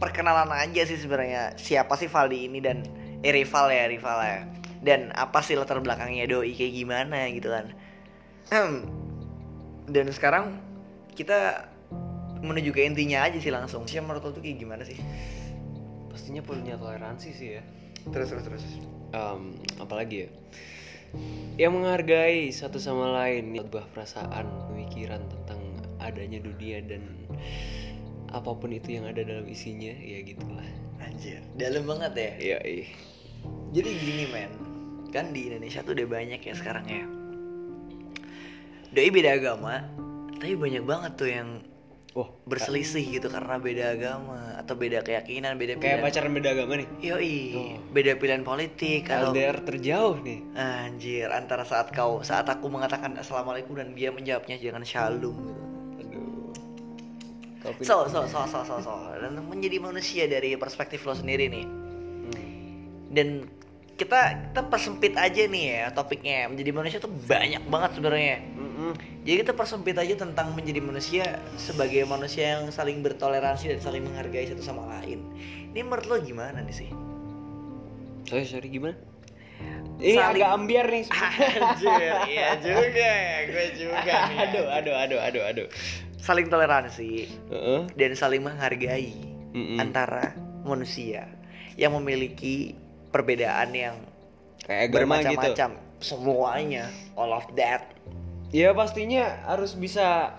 [0.00, 1.60] perkenalan aja sih sebenarnya.
[1.60, 2.80] Siapa sih Valdi ini dan
[3.20, 4.48] eh rival ya, rival ya.
[4.80, 7.76] Dan apa sih latar belakangnya doi kayak gimana gitu kan.
[9.92, 10.56] Dan sekarang
[11.12, 11.68] kita
[12.40, 13.84] menuju ke intinya aja sih langsung.
[13.84, 14.96] Siapa menurut lo tuh kayak gimana sih?
[16.08, 17.62] Pastinya punya toleransi sih ya.
[18.08, 18.64] Terus terus terus.
[19.12, 20.30] Em, apalagi ya?
[21.56, 25.60] Yang menghargai satu sama lain, sebuah perasaan, pemikiran tentang
[25.98, 27.02] adanya dunia dan
[28.28, 30.68] apa pun itu yang ada dalam isinya, ya gitulah.
[31.00, 32.30] Anjir, dalam banget ya.
[32.36, 32.88] Iya, ih.
[33.72, 34.52] Jadi gini men,
[35.08, 37.04] kan di Indonesia tuh udah banyak ya sekarang ya.
[38.92, 39.84] Doi beda agama,
[40.36, 41.48] tapi banyak banget tuh yang
[42.16, 46.06] Wah, berselisih gitu karena beda agama atau beda keyakinan, beda kayak pilihan.
[46.08, 46.88] pacaran beda agama nih.
[47.04, 47.76] Yoi, Oh.
[47.92, 50.40] beda pilihan politik atau LDR terjauh nih.
[50.56, 55.36] anjir antara saat kau saat aku mengatakan assalamualaikum dan dia menjawabnya jangan shalom
[56.00, 56.24] gitu.
[57.68, 57.84] Aduh.
[57.84, 58.94] So, so, so, so, so, so.
[59.20, 61.66] Dan menjadi manusia dari perspektif lo sendiri nih.
[62.28, 62.48] Hmm.
[63.08, 63.28] dan
[63.98, 68.92] kita kita persempit aja nih ya topiknya menjadi manusia tuh banyak banget sebenarnya Mm-mm.
[69.22, 71.24] jadi kita persempit aja tentang menjadi manusia
[71.56, 75.18] sebagai manusia yang saling bertoleransi dan saling menghargai satu sama lain
[75.68, 76.90] ini menurut lo gimana nih sih
[78.24, 78.92] Sorry, sorry gimana?
[79.98, 81.04] Ini Saling- agak ambiar nih.
[81.64, 84.36] Anjir, iya juga ya, gue juga nih.
[84.44, 85.66] aduh, aduh, aduh, aduh, aduh.
[86.20, 87.80] Saling toleransi Heeh.
[87.88, 89.16] dan saling menghargai
[89.56, 89.80] Mm-mm.
[89.80, 91.24] antara manusia
[91.74, 92.76] yang memiliki
[93.08, 93.96] perbedaan yang
[94.60, 94.96] Kayak agama gitu.
[95.32, 95.70] bermacam-macam.
[95.98, 97.94] Semuanya, all of that.
[98.48, 100.32] Ya pastinya harus bisa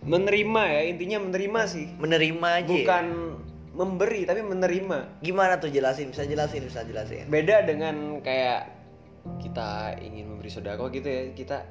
[0.00, 2.64] menerima ya intinya menerima sih Menerima aja.
[2.64, 2.70] ya?
[2.70, 3.04] bukan
[3.72, 6.08] memberi tapi menerima Gimana tuh jelasin?
[6.08, 7.26] Bisa jelasin, bisa jelasin.
[7.26, 8.72] beda dengan kayak
[9.36, 11.66] kita ingin memberi sodako gitu ya kita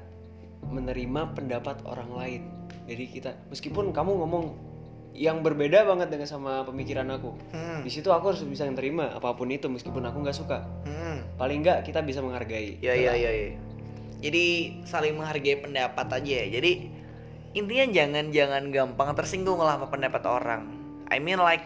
[0.62, 2.42] menerima pendapat orang lain
[2.84, 4.44] jadi kita meskipun kamu ngomong
[5.16, 7.80] yang berbeda banget dengan sama pemikiran aku Hmm.
[7.80, 11.24] di situ aku harus bisa menerima apa pun itu meskipun aku nggak suka Hmm.
[11.40, 13.50] paling nggak kita bisa menghargai Ya ya ya ya.
[14.16, 14.44] Jadi
[14.88, 16.46] saling menghargai pendapat aja ya.
[16.48, 16.88] Jadi
[17.52, 20.72] intinya jangan jangan gampang tersinggung lah sama pendapat orang.
[21.12, 21.60] I mean like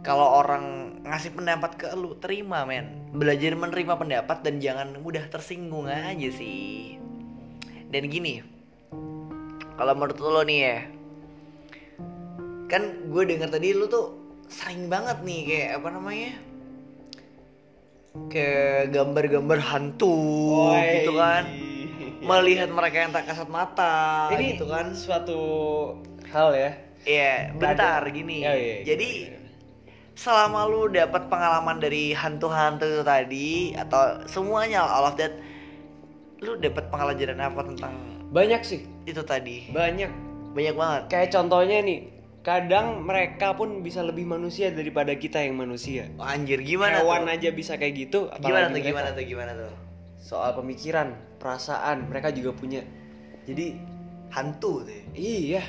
[0.00, 3.12] kalau orang ngasih pendapat ke lu terima men.
[3.12, 6.96] Belajar menerima pendapat dan jangan mudah tersinggung aja sih.
[7.92, 8.40] Dan gini,
[9.76, 10.76] kalau menurut lo nih ya,
[12.68, 14.12] kan gue denger tadi lu tuh
[14.46, 16.32] sering banget nih kayak apa namanya?
[18.28, 20.10] kayak gambar-gambar hantu
[20.50, 20.82] Woi.
[20.98, 21.44] gitu kan
[22.18, 25.38] melihat mereka yang tak kasat mata ini gitu kan suatu
[26.26, 28.42] hal ya Iya, bentar Ada- gini.
[28.42, 29.48] Ya, iya, Jadi gimana,
[30.12, 35.32] selama lu dapat pengalaman dari hantu-hantu tadi atau semuanya all of that,
[36.42, 37.94] lu dapat pengalaman apa tentang
[38.28, 39.70] banyak sih itu tadi?
[39.70, 40.10] banyak
[40.52, 41.02] Banyak banget.
[41.06, 42.17] kayak contohnya nih
[42.48, 47.34] kadang mereka pun bisa lebih manusia daripada kita yang manusia Oh, anjir gimana hewan tuh?
[47.36, 48.80] aja bisa kayak gitu Gimana tuh?
[48.80, 49.24] Gimana tuh?
[49.26, 49.72] Gimana tuh?
[50.18, 52.80] soal pemikiran perasaan mereka juga punya
[53.44, 53.76] jadi
[54.28, 54.92] Hantu tuh.
[54.92, 55.02] ya?
[55.14, 55.62] iya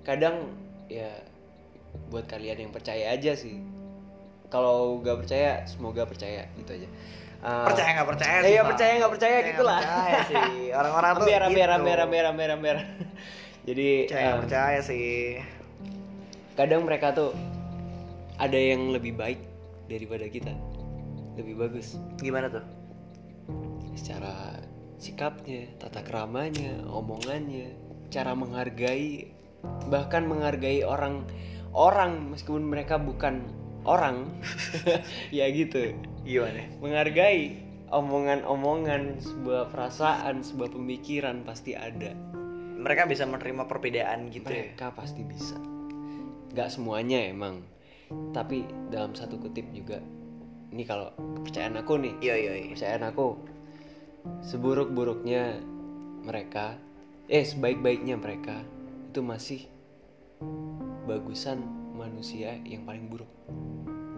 [0.00, 0.48] kadang
[0.88, 1.08] ya
[2.08, 3.60] buat kalian yang percaya aja sih
[4.48, 6.88] kalau gak percaya semoga percaya gitu aja
[7.38, 10.58] Uh, percaya nggak percaya sih iya percaya nggak percaya Percaya gitu lah nggak percaya sih
[10.74, 11.46] orang-orang tuh ambil gitu.
[11.78, 12.76] ambil ambil ambil ambil
[13.70, 15.06] jadi percaya um, percaya sih
[16.58, 17.30] kadang mereka tuh
[18.42, 19.38] ada yang lebih baik
[19.86, 20.50] daripada kita.
[21.38, 21.94] Lebih bagus.
[22.18, 22.66] Gimana tuh?
[23.94, 24.58] Secara
[24.98, 27.78] sikapnya tata keramanya omongannya
[28.10, 29.30] cara menghargai
[29.86, 31.22] bahkan menghargai orang
[31.70, 33.46] orang meskipun mereka bukan
[33.86, 34.26] orang
[35.38, 35.94] ya gitu.
[36.26, 36.66] Gimana?
[36.82, 37.54] Menghargai
[37.94, 42.10] omongan-omongan sebuah perasaan sebuah pemikiran pasti ada.
[42.78, 44.74] Mereka bisa menerima perbedaan gitu ya?
[44.74, 45.77] Mereka pasti bisa
[46.58, 47.62] nggak semuanya emang.
[48.34, 50.02] Tapi dalam satu kutip juga
[50.74, 52.66] ini kalau kepercayaan aku nih iya iya iya.
[52.74, 53.38] kepercayaan aku
[54.42, 55.62] seburuk-buruknya
[56.26, 56.74] mereka
[57.30, 58.66] eh sebaik-baiknya mereka
[59.06, 59.60] itu masih
[61.06, 61.62] bagusan
[61.94, 63.30] manusia yang paling buruk.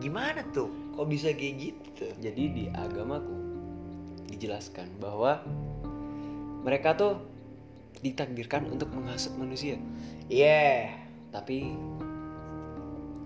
[0.00, 0.72] Gimana tuh?
[0.96, 2.08] Kok bisa kayak gitu?
[2.24, 3.36] Jadi di agamaku
[4.32, 5.44] dijelaskan bahwa
[6.64, 7.20] mereka tuh
[8.00, 9.76] ditakdirkan untuk menghasut manusia.
[10.32, 10.88] Iya.
[11.30, 11.76] Tapi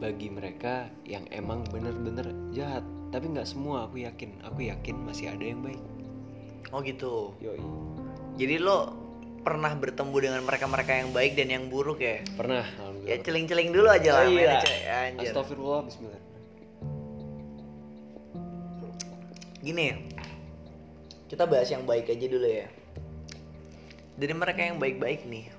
[0.03, 2.83] bagi mereka yang emang bener-bener jahat.
[3.15, 4.43] Tapi nggak semua aku yakin.
[4.47, 5.83] Aku yakin masih ada yang baik.
[6.75, 7.31] Oh gitu.
[7.39, 7.61] Yoi.
[8.35, 9.05] Jadi lo
[9.45, 12.25] pernah bertemu dengan mereka-mereka yang baik dan yang buruk ya?
[12.35, 12.65] Pernah
[13.05, 14.57] ya celing-celing dulu aja lah Oh, iya.
[15.13, 15.29] anjir.
[15.31, 16.23] Astagfirullah Bismillah.
[19.61, 19.87] Gini
[21.29, 22.67] kita bahas yang baik aja dulu ya.
[24.17, 25.51] Dari mereka yang baik-baik nih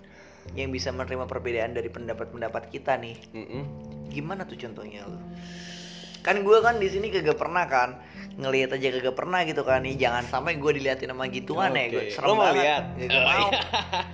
[0.53, 3.63] yang bisa menerima perbedaan dari pendapat-pendapat kita nih Mm-mm.
[4.09, 5.19] Gimana tuh contohnya lo
[6.21, 8.01] kan gue kan di sini kagak pernah kan
[8.35, 12.03] ngelihat aja kagak pernah gitu kan nih jangan sampai gue diliatin sama gituan ya gue
[12.09, 12.83] serem Lo mau banget lihat?
[12.97, 13.61] Gak Oh, mau iya.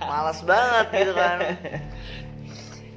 [0.02, 1.38] malas banget gitu kan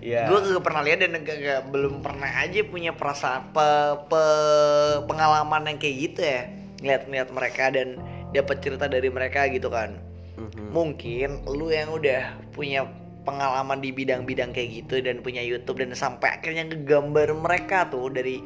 [0.06, 0.30] Iya.
[0.30, 5.78] gue kagak pernah lihat dan kagak belum pernah aja punya perasaan pe- pe- pengalaman yang
[5.82, 6.42] kayak gitu ya
[6.78, 7.98] ngeliat-ngeliat mereka dan
[8.30, 9.98] dapat cerita dari mereka gitu kan
[10.36, 10.70] Mhm.
[10.70, 12.86] mungkin lu yang udah punya
[13.26, 18.40] pengalaman di bidang-bidang kayak gitu dan punya YouTube dan sampai akhirnya ngegambar mereka tuh dari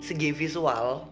[0.00, 1.06] segi visual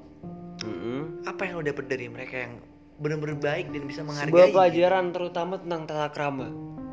[0.61, 1.23] Mm-mm.
[1.25, 2.59] apa yang lu dapet dari mereka yang
[2.97, 6.49] bener-bener baik dan bisa menghargai Sebuah pelajaran terutama tentang tata krama,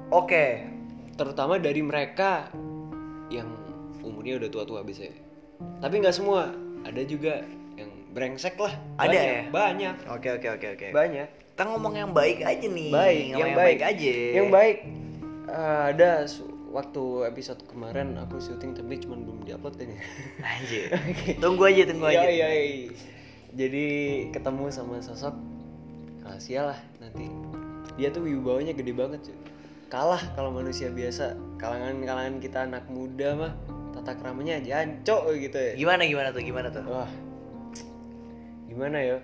[0.08, 0.46] oke
[1.16, 2.48] terutama dari mereka
[3.28, 3.50] yang
[4.00, 5.20] umurnya udah tua-tua biasanya.
[5.82, 6.54] Tapi nggak semua,
[6.86, 7.44] ada juga
[7.76, 8.72] yang brengsek lah.
[8.96, 9.42] Ada Banyak, ya?
[9.52, 11.28] Banyak, oke oke oke oke banyak.
[11.52, 13.58] kita ngomong yang baik aja nih Baik, yang yang baik.
[13.66, 14.78] baik aja Yang baik
[15.48, 16.28] eh, ada
[16.72, 19.96] waktu episode kemarin aku syuting tapi cuma belum diupload ini.
[20.44, 20.92] Anjir.
[21.44, 22.28] Tunggu aja, tunggu aja.
[22.28, 22.92] Iya, iya.
[23.58, 23.88] Jadi
[24.36, 25.34] ketemu sama sosok
[26.22, 27.32] rahasia lah nanti.
[27.98, 29.38] Dia tuh wibawanya gede banget cuy.
[29.88, 31.34] Kalah kalau manusia biasa.
[31.58, 33.54] Kalangan-kalangan kita anak muda mah
[33.98, 35.74] tata keramanya jancok gitu ya.
[35.74, 36.44] Gimana gimana tuh?
[36.44, 36.84] Gimana tuh?
[36.86, 37.10] Wah.
[38.68, 39.18] Gimana ya?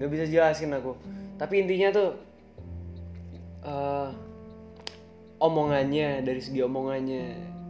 [0.00, 0.96] Gak bisa jelasin aku.
[1.36, 2.10] Tapi intinya tuh
[3.62, 4.31] eh
[5.42, 7.24] omongannya dari segi omongannya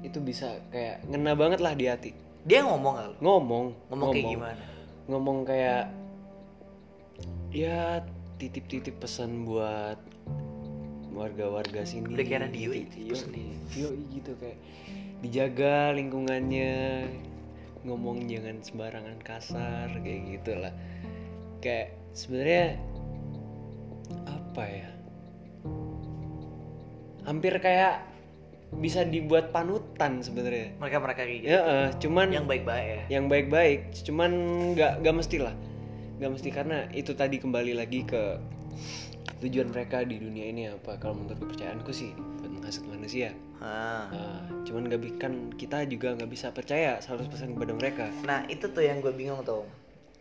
[0.04, 2.12] itu bisa kayak ngena banget lah di hati.
[2.44, 3.16] Dia ngomong gak lu?
[3.24, 4.62] Ngomong, Ngomong kayak gimana?
[5.08, 5.84] Ngomong kayak
[7.54, 8.02] ya
[8.36, 9.96] titip-titip pesan buat
[11.16, 12.12] warga-warga sini.
[12.12, 14.58] Udah kayak radio Gitu, yoi, yoi, gitu kayak
[15.22, 17.06] dijaga lingkungannya
[17.86, 20.74] ngomong jangan sembarangan kasar kayak gitulah
[21.62, 22.78] kayak sebenarnya
[24.26, 24.91] apa ya
[27.22, 28.02] hampir kayak
[28.72, 30.72] bisa dibuat panutan sebenarnya.
[30.80, 31.52] Mereka-mereka kayak gitu.
[31.52, 33.02] ya eh, cuman Yang baik-baik ya.
[33.12, 34.30] yang baik-baik cuman
[34.72, 35.54] nggak nggak mesti lah.
[36.16, 38.40] Nggak mesti karena itu tadi kembali lagi ke
[39.44, 40.96] tujuan mereka di dunia ini apa.
[40.96, 43.36] Kalau menurut kepercayaanku sih buat menghasut manusia.
[43.60, 44.08] Hah.
[44.08, 48.06] Nah, cuman nggak bi- kan kita juga nggak bisa percaya 100% kepada mereka.
[48.24, 49.68] Nah itu tuh yang gue bingung tuh.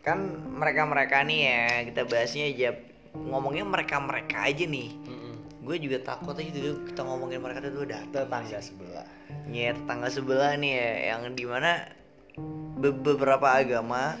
[0.02, 0.18] Kan
[0.58, 2.74] mereka-mereka nih ya Kita bahasnya aja
[3.14, 4.90] Ngomongnya mereka-mereka aja nih
[5.62, 9.06] Gue juga takut aja tuh Kita ngomongin mereka tuh udah tetangga sebelah
[9.46, 11.86] Ya tetangga sebelah nih ya Yang di mana
[12.76, 14.18] be- Beberapa agama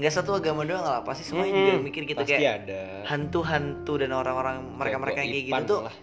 [0.00, 1.84] nggak satu agama doang lah Pasti semuanya juga Mm-mm.
[1.84, 5.96] mikir gitu pasti kayak ada Hantu-hantu dan orang-orang mereka-mereka yang kayak gitu tuh lah.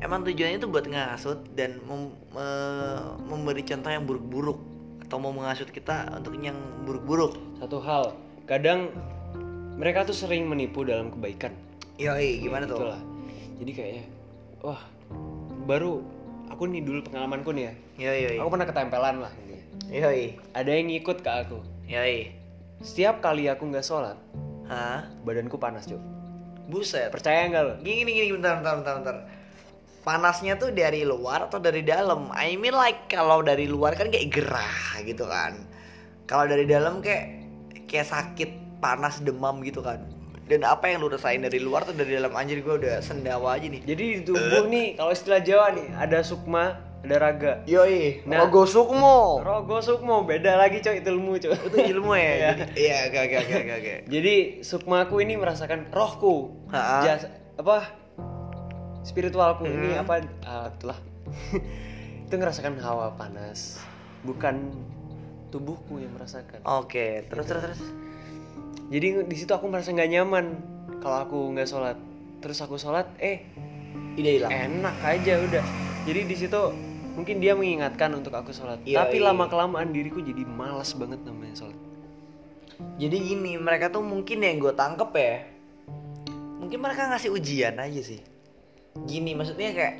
[0.00, 4.58] Emang tujuannya tuh buat ngasut dan mem- me- memberi contoh yang buruk-buruk
[5.04, 6.56] atau mau mengasut kita untuk yang
[6.86, 7.36] buruk-buruk.
[7.58, 8.88] satu hal kadang
[9.74, 11.52] mereka tuh sering menipu dalam kebaikan
[11.94, 12.80] Yoi, gimana tuh?
[12.80, 13.00] Itulah.
[13.60, 14.04] Jadi kayaknya
[14.64, 14.82] wah
[15.64, 16.02] baru
[16.50, 18.36] aku nih dulu pengalamanku nih ya Yoi, yoi.
[18.42, 19.64] aku pernah ketempelan lah intinya
[19.94, 20.24] Yoi,
[20.56, 22.34] ada yang ngikut ke aku yoi.
[22.82, 24.18] setiap kali aku nggak sholat
[24.64, 25.06] Hah?
[25.22, 26.00] badanku panas cuy
[26.64, 27.12] Buset.
[27.12, 29.16] percaya nggak lo Gini, gini, gini, bentar, bentar, bentar, bentar.
[30.04, 32.28] Panasnya tuh dari luar atau dari dalam?
[32.36, 35.64] I mean like kalau dari luar kan kayak gerah gitu kan.
[36.28, 37.44] Kalau dari dalam kayak
[37.88, 38.50] kayak sakit
[38.84, 40.04] panas demam gitu kan
[40.44, 43.64] dan apa yang lu rasain dari luar tuh dari dalam anjir gue udah sendawa aja
[43.64, 46.64] nih Jadi di tubuh nih kalau istilah Jawa nih ada sukma,
[47.00, 47.52] ada raga.
[47.64, 48.44] yoi Nah.
[48.44, 51.48] rogo sukmo Rogo sukmo beda lagi coy itu ilmu coy.
[51.50, 52.52] itu ilmu ya Iya.
[52.72, 56.52] Iya gak gak gak gak gak Jadi sukmaku ini merasakan rohku.
[56.68, 57.00] Ha-ha.
[57.02, 57.88] Jas, apa
[59.00, 60.02] spiritualku ini Hmm.
[60.02, 60.98] apa ah, itulah.
[62.24, 63.80] itu ngerasakan hawa panas,
[64.20, 64.72] bukan
[65.48, 66.58] tubuhku yang merasakan.
[66.64, 67.80] oke terus terus terus
[68.92, 70.44] Jadi di situ aku merasa nggak nyaman
[71.00, 71.96] kalau aku nggak sholat.
[72.44, 73.44] Terus aku sholat, eh
[74.14, 75.64] ide hilang enak aja udah.
[76.04, 76.60] Jadi di situ
[77.16, 78.82] mungkin dia mengingatkan untuk aku sholat.
[78.84, 78.96] Yoi.
[78.96, 81.80] Tapi lama kelamaan diriku jadi malas banget namanya sholat.
[82.98, 85.36] jadi gini mereka tuh mungkin yang gue tangkep ya
[86.58, 88.20] mungkin mereka ngasih ujian aja sih
[89.06, 89.96] gini maksudnya kayak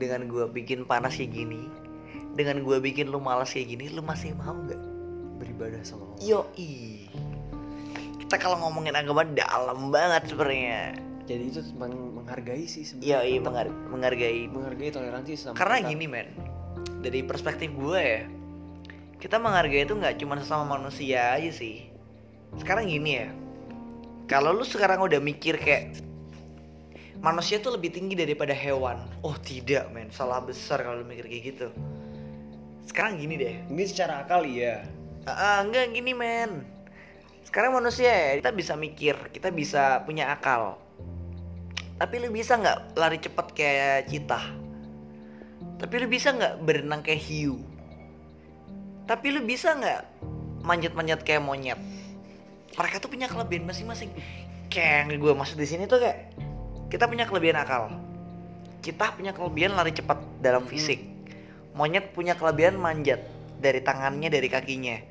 [0.00, 1.68] dengan gue bikin panas kayak gini
[2.34, 4.80] dengan gue bikin lu malas kayak gini lu masih mau nggak
[5.40, 6.20] Beribadah sama Allah.
[6.20, 6.40] yo
[8.30, 10.94] kita kalau ngomongin agama dalam banget sebenarnya.
[11.26, 13.42] Jadi itu meng- menghargai sih sebenarnya.
[13.42, 14.46] mengar- menghargai.
[14.46, 15.90] menghargai toleransi sama karena kita.
[15.90, 16.30] gini men.
[17.02, 18.22] Dari perspektif gue ya
[19.18, 21.90] kita menghargai itu nggak cuma sesama manusia aja sih.
[22.54, 23.34] Sekarang gini ya
[24.30, 25.98] kalau lu sekarang udah mikir kayak
[27.18, 29.10] manusia tuh lebih tinggi daripada hewan.
[29.26, 30.06] Oh tidak men.
[30.14, 31.66] Salah besar kalau lu mikir kayak gitu.
[32.86, 33.58] Sekarang gini deh.
[33.66, 34.86] Ini secara akal iya.
[35.26, 36.69] Ah, ah, enggak gini men
[37.50, 40.78] Sekarang manusia ya Kita bisa mikir Kita bisa punya akal.
[41.98, 44.40] Tapi lu bisa nggak lari cepet kayak cita
[45.82, 47.58] Tapi lu bisa nggak berenang kayak hiu?
[49.10, 50.22] Tapi lu bisa nggak
[50.62, 51.80] Manjat-manjat kayak monyet?
[52.78, 54.14] Mereka tuh punya kelebihan masing-masing.
[54.70, 56.30] Kayak yang gue maksud di sini tuh kayak
[56.86, 57.90] Kita punya kelebihan akal.
[58.78, 61.02] Kita punya kelebihan lari cepat dalam fisik.
[61.74, 63.18] Monyet punya kelebihan manjat
[63.58, 65.09] dari tangannya dari kakinya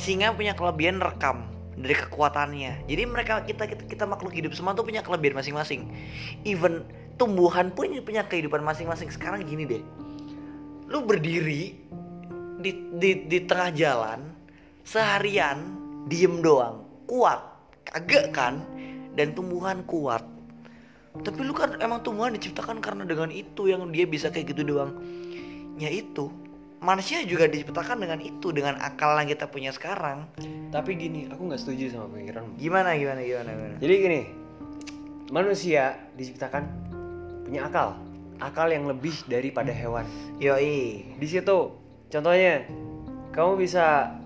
[0.00, 1.44] singa punya kelebihan rekam
[1.76, 2.88] dari kekuatannya.
[2.88, 5.92] Jadi mereka kita kita, kita makhluk hidup semua tuh punya kelebihan masing-masing.
[6.48, 6.88] Even
[7.20, 9.12] tumbuhan pun punya kehidupan masing-masing.
[9.12, 9.82] Sekarang gini deh.
[10.88, 11.76] Lu berdiri
[12.64, 14.20] di di, di tengah jalan
[14.84, 15.76] seharian
[16.08, 17.40] diem doang kuat
[17.84, 18.64] kagak kan?
[19.12, 20.22] Dan tumbuhan kuat.
[21.10, 24.96] Tapi lu kan emang tumbuhan diciptakan karena dengan itu yang dia bisa kayak gitu doang.
[25.76, 26.30] Ya itu
[26.80, 30.24] manusia juga diciptakan dengan itu dengan akal yang kita punya sekarang.
[30.72, 33.76] Tapi gini aku nggak setuju sama pemikiranmu gimana gimana gimana gimana?
[33.78, 34.20] Jadi gini
[35.28, 36.64] manusia diciptakan
[37.44, 38.00] punya akal.
[38.40, 40.08] Akal yang lebih daripada hewan.
[40.40, 41.04] Yoi.
[41.20, 41.76] Di situ
[42.08, 42.64] contohnya
[43.36, 44.16] kamu bisa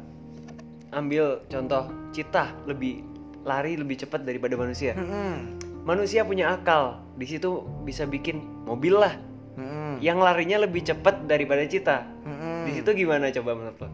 [0.95, 3.03] ambil contoh cita lebih
[3.43, 4.95] lari lebih cepat daripada manusia.
[4.95, 5.59] Mm-mm.
[5.83, 7.03] manusia punya akal.
[7.19, 9.19] Di situ bisa bikin mobil lah.
[10.03, 12.14] Yang larinya lebih cepat daripada cita.
[12.65, 13.89] Di situ gimana coba menurut lo?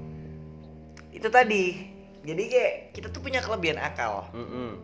[1.11, 1.92] Itu tadi.
[2.20, 4.28] Jadi kayak kita tuh punya kelebihan akal.
[4.37, 4.76] Mm-mm.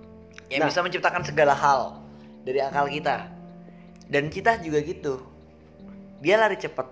[0.47, 0.71] yang Nah.
[0.71, 2.01] bisa menciptakan segala hal
[2.47, 3.29] dari akal kita.
[4.07, 5.19] Dan kita juga gitu.
[6.23, 6.87] Dia lari cepat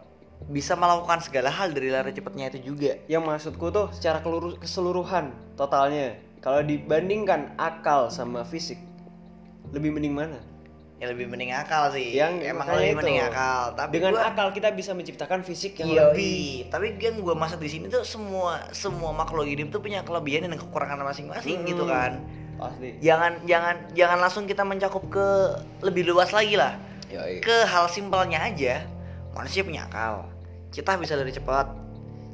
[0.50, 2.98] bisa melakukan segala hal dari lari cepatnya itu juga.
[3.06, 4.20] Yang maksudku tuh secara
[4.58, 6.18] keseluruhan totalnya.
[6.44, 8.76] Kalau dibandingkan akal sama fisik
[9.72, 10.53] lebih mending mana
[11.04, 12.16] ya lebih mending akal sih.
[12.16, 12.98] Yang emang lebih itu.
[12.98, 13.60] mending akal.
[13.76, 16.00] Tapi dengan gua- akal kita bisa menciptakan fisik yang Yoi.
[16.00, 16.44] lebih.
[16.72, 20.56] Tapi yang gue maksud di sini tuh semua semua makhluk hidup tuh punya kelebihan dan
[20.56, 21.68] kekurangan masing-masing Hmm.
[21.68, 22.24] gitu kan.
[22.54, 23.02] pasti.
[23.02, 25.26] Jangan jangan jangan langsung kita mencakup ke
[25.82, 26.78] lebih luas lagi lah.
[27.42, 28.86] Ke hal simpelnya aja
[29.30, 30.30] manusia punya akal.
[30.70, 31.66] Kita bisa lari cepat.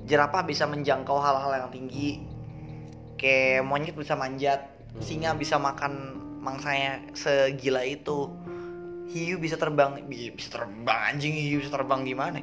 [0.04, 2.20] Jerapah bisa menjangkau hal-hal yang tinggi.
[3.16, 4.60] Kayak monyet bisa manjat.
[4.98, 5.92] Singa bisa makan
[6.40, 8.28] mangsanya segila itu
[9.10, 12.38] hiu bisa terbang bi- bisa terbang anjing hiu bisa terbang gimana?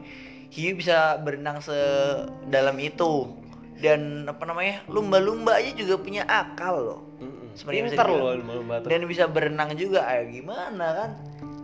[0.51, 3.31] Hiu bisa berenang sedalam itu.
[3.77, 7.01] Dan apa namanya lumba-lumba aja juga punya akal loh.
[7.21, 7.53] Mm-mm.
[7.53, 11.09] Sebenarnya bisa loh lumba-lumba dan bisa berenang juga ayo gimana kan?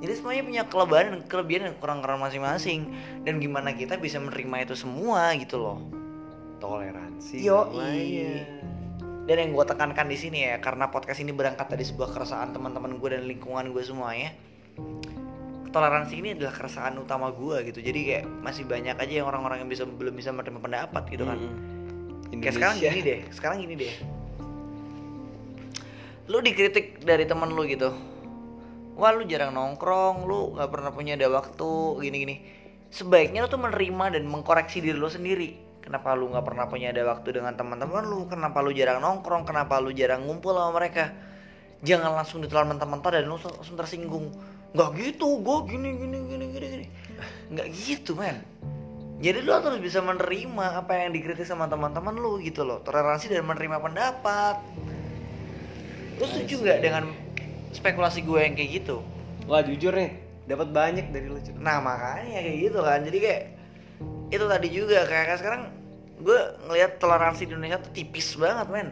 [0.03, 2.91] Jadi semuanya punya kelebihan dan kelebihan dan kurang-kurang masing-masing.
[3.25, 5.79] Dan gimana kita bisa menerima itu semua gitu loh.
[6.61, 8.45] Toleransi namanya.
[9.23, 12.99] dan yang gue tekankan di sini ya karena podcast ini berangkat dari sebuah keresahan teman-teman
[12.99, 14.35] gue dan lingkungan gue semuanya
[15.73, 19.69] toleransi ini adalah keresahan utama gue gitu jadi kayak masih banyak aja yang orang-orang yang
[19.69, 21.73] bisa belum bisa menerima pendapat gitu kan Mm-mm.
[22.41, 23.93] Kayak sekarang gini deh, sekarang gini deh.
[26.31, 27.93] Lu dikritik dari temen lu gitu.
[28.99, 31.71] Wah lu jarang nongkrong, lu nggak pernah punya ada waktu,
[32.01, 32.35] gini-gini.
[32.93, 35.55] Sebaiknya lu tuh menerima dan mengkoreksi diri lu sendiri.
[35.83, 38.25] Kenapa lu nggak pernah punya ada waktu dengan teman-teman lu?
[38.27, 39.43] Kenapa lu jarang nongkrong?
[39.43, 41.11] Kenapa lu jarang ngumpul sama mereka?
[41.83, 44.31] Jangan langsung ditelan mentah-mentah dan lu langsung tersinggung.
[44.73, 46.85] Nggak gitu, gue gini gini gini gini gini.
[47.53, 48.41] Nggak gitu men.
[49.23, 52.83] jadi lu harus bisa menerima apa yang dikritik sama teman-teman lu gitu loh.
[52.83, 54.59] Toleransi dan menerima pendapat.
[56.19, 57.03] Lu setuju nggak dengan
[57.71, 58.99] spekulasi gue yang kayak gitu?
[59.47, 60.19] Wah jujur nih,
[60.49, 61.55] dapat banyak dari lu Cuk.
[61.55, 62.99] nah makanya kayak gitu kan.
[63.05, 63.41] Jadi kayak
[64.27, 64.99] itu tadi juga.
[65.07, 65.61] Kayak kayak sekarang
[66.19, 68.89] gue ngelihat toleransi di Indonesia tuh tipis banget men.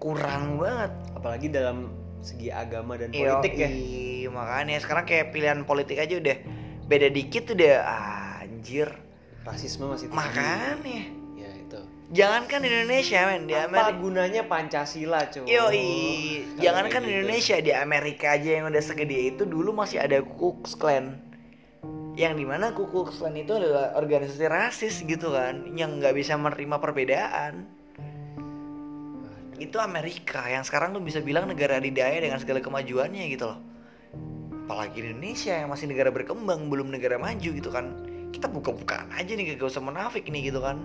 [0.00, 0.92] Kurang banget.
[1.12, 1.92] Apalagi dalam
[2.26, 3.70] segi agama dan politik ya.
[3.70, 6.36] iya, makanya sekarang kayak pilihan politik aja udah
[6.90, 7.74] beda dikit udah
[8.42, 8.90] anjir
[9.46, 10.18] Rasisme masih tinggi.
[10.18, 11.00] makanya
[11.38, 11.78] Ya itu.
[12.10, 15.46] jangankan di Indonesia men di Apa Amerika gunanya Pancasila cuy?
[15.46, 15.70] Kalau
[16.58, 17.16] jangankan di gitu.
[17.22, 21.22] Indonesia di Amerika aja yang udah segede itu dulu masih ada Ku Klux Klan
[22.18, 26.34] yang di mana Ku Klux Klan itu adalah organisasi rasis gitu kan yang nggak bisa
[26.34, 27.70] menerima perbedaan
[29.56, 33.58] itu Amerika yang sekarang lu bisa bilang negara adidaya dengan segala kemajuannya gitu loh.
[34.66, 37.96] Apalagi Indonesia yang masih negara berkembang belum negara maju gitu kan.
[38.34, 40.82] Kita buka-bukaan aja nih gak usah menafik nih gitu kan.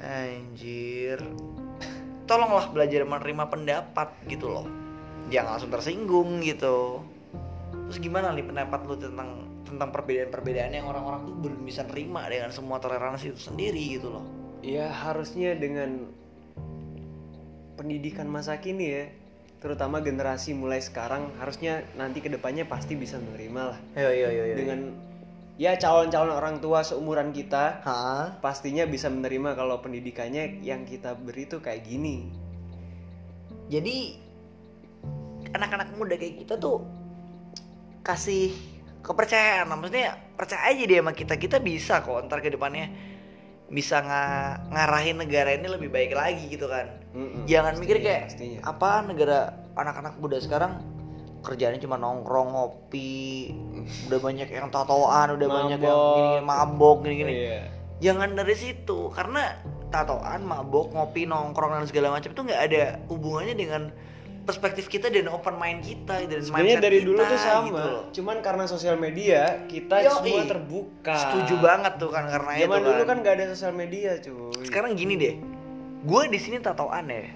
[0.00, 1.20] Anjir.
[2.24, 4.66] Tolonglah belajar menerima pendapat gitu loh.
[5.28, 7.04] Jangan langsung tersinggung gitu.
[7.88, 12.48] Terus gimana nih pendapat lu tentang tentang perbedaan-perbedaan yang orang-orang tuh belum bisa nerima dengan
[12.48, 14.24] semua toleransi itu sendiri gitu loh?
[14.64, 16.08] Ya harusnya dengan
[17.78, 19.04] pendidikan masa kini ya,
[19.62, 23.78] terutama generasi mulai sekarang harusnya nanti ke depannya pasti bisa menerima lah.
[23.94, 24.56] Yo yo yo yo.
[24.58, 24.80] Dengan
[25.58, 28.38] ya calon-calon orang tua seumuran kita Hah?
[28.42, 32.30] pastinya bisa menerima kalau pendidikannya yang kita beri tuh kayak gini.
[33.70, 34.18] Jadi
[35.54, 36.82] anak-anak muda kayak kita tuh
[38.06, 38.54] kasih
[39.02, 42.88] kepercayaan, maksudnya percaya aja dia sama kita, kita bisa kok ntar ke depannya
[43.68, 46.88] bisa nga- ngarahin negara ini lebih baik lagi gitu kan.
[47.12, 48.58] Mm-mm, Jangan mikir kayak pastinya.
[48.64, 49.38] apa negara
[49.74, 50.80] anak-anak muda sekarang
[51.38, 53.52] kerjaannya cuma nongkrong ngopi,
[54.08, 56.10] udah banyak yang tatoan, udah banyak yang Mabok.
[56.10, 57.32] gini-gini mabok gini-gini.
[57.34, 57.60] Iya.
[58.00, 59.54] Jangan dari situ karena
[59.88, 63.82] tatoan, mabok, ngopi, nongkrong dan segala macam itu nggak ada hubungannya dengan
[64.48, 68.04] perspektif kita dan open mind kita dan Sebenarnya dari dulu kita, tuh sama, gitu loh.
[68.08, 70.08] cuman karena sosial media kita Yoi.
[70.08, 71.12] semua terbuka.
[71.12, 73.16] Setuju banget tuh kan karena itu Zaman dulu kan.
[73.20, 74.64] kan gak ada sosial media cuy.
[74.64, 75.34] Sekarang gini deh,
[76.02, 77.28] gue di sini tatoan ya.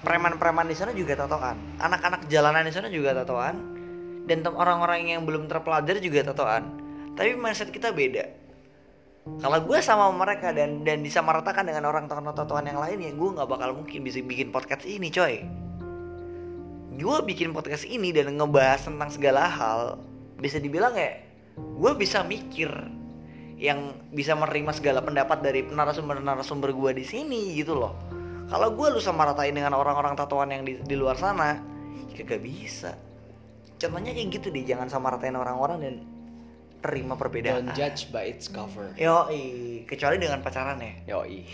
[0.00, 1.60] Preman-preman di sana juga tatoan.
[1.76, 3.76] Anak-anak jalanan di sana juga tatoan.
[4.24, 6.64] Dan orang-orang yang belum terpelajar juga tatoan.
[7.12, 8.24] Tapi mindset kita beda.
[9.44, 13.44] Kalau gue sama mereka dan dan disamaratakan dengan orang tatoan yang lain ya gue nggak
[13.44, 15.44] bakal mungkin bisa bikin podcast ini coy.
[16.98, 20.02] Gue bikin podcast ini dan ngebahas tentang segala hal
[20.40, 21.20] bisa dibilang ya
[21.60, 22.70] gue bisa mikir
[23.60, 27.92] yang bisa menerima segala pendapat dari narasumber-narasumber gue di sini gitu loh.
[28.48, 31.60] Kalau gue lu sama ratain dengan orang-orang tatoan yang di, di luar sana,
[32.16, 32.96] ya gak bisa.
[33.76, 35.94] Contohnya kayak gitu deh, jangan sama ratain orang-orang dan
[36.80, 37.68] terima perbedaan.
[37.68, 38.96] Don't judge by its cover.
[38.96, 40.92] Yoi, kecuali dengan pacaran ya.
[41.12, 41.44] Yoi.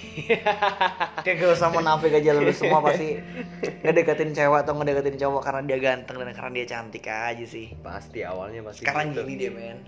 [1.26, 3.18] Kayak gak usah munafik aja lu semua pasti
[3.82, 7.74] ngedeketin cewek atau ngedeketin cowok karena dia ganteng dan karena dia cantik aja sih.
[7.82, 9.26] pasti awalnya pasti Sekarang gitu.
[9.26, 9.78] gini deh men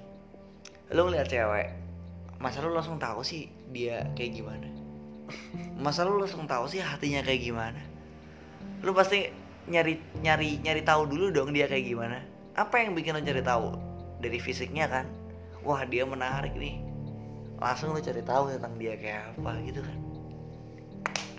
[0.91, 1.69] Lu ngeliat cewek
[2.43, 4.67] Masa lu langsung tahu sih dia kayak gimana
[5.79, 7.81] Masa lu langsung tahu sih hatinya kayak gimana
[8.83, 9.31] Lu pasti
[9.71, 12.19] nyari nyari nyari tahu dulu dong dia kayak gimana
[12.59, 13.77] Apa yang bikin lu cari tahu
[14.19, 15.07] Dari fisiknya kan
[15.67, 16.83] Wah dia menarik nih
[17.59, 19.99] Langsung lu cari tahu tentang dia kayak apa gitu kan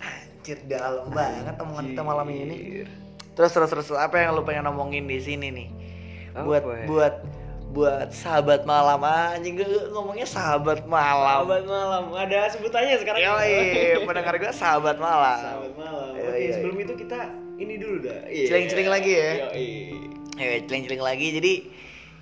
[0.00, 2.88] Anjir dalam banget omongan kita malam ini.
[3.36, 5.68] Terus terus terus apa yang lu pengen ngomongin di sini nih?
[6.32, 6.84] Apa Buat ya?
[6.88, 7.14] buat
[7.70, 11.46] buat sahabat malam anjing gue ngomongnya sahabat malam.
[11.46, 12.02] Sahabat malam.
[12.16, 13.20] Ada sebutannya sekarang.
[13.20, 13.54] Yoi,
[14.08, 15.38] pendengar gue sahabat malam.
[15.38, 16.10] Sahabat malam.
[16.16, 17.18] Iya, Oke, iya, sebelum itu kita
[17.60, 18.20] ini dulu dah.
[18.26, 18.46] Iya.
[18.50, 19.30] Celing-celing lagi ya?
[19.46, 19.68] Yoi.
[20.40, 21.26] Ya, celing-celing lagi.
[21.36, 21.52] Jadi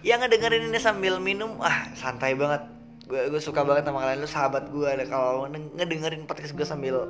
[0.06, 2.62] yang ngedengerin ini sambil minum, ah santai banget.
[3.08, 6.66] Gue gue suka banget sama kalian lu sahabat gue ada kalau nge- ngedengerin podcast gue
[6.66, 7.08] sambil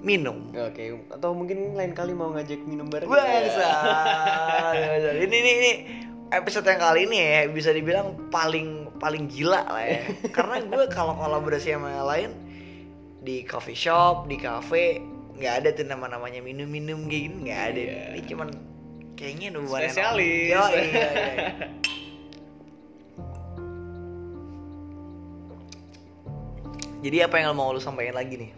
[0.00, 0.48] minum.
[0.56, 3.10] Oke, atau mungkin lain kali mau ngajak minum bareng.
[3.10, 3.68] Bangsa.
[5.20, 5.72] ini ini ini
[6.30, 10.00] episode yang kali ini ya bisa dibilang paling paling gila lah ya.
[10.36, 12.30] Karena gue kalau kolaborasi sama yang lain
[13.20, 15.04] di coffee shop, di cafe
[15.36, 17.80] nggak ada tuh nama-namanya minum-minum kayak gini nggak ada.
[17.80, 18.02] Iya.
[18.16, 18.48] Ini cuman
[19.20, 20.48] kayaknya hubungan Spesialis.
[20.48, 21.48] Yo, iya, iya, iya.
[27.00, 28.52] Jadi apa yang mau lu sampaikan lagi nih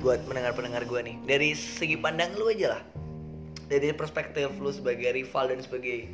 [0.00, 2.82] buat pendengar-pendengar gue nih dari segi pandang lu aja lah
[3.68, 6.08] dari perspektif lu sebagai rival dan sebagai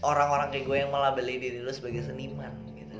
[0.00, 2.98] orang-orang kayak gue yang melabeli diri lu sebagai seniman gitu.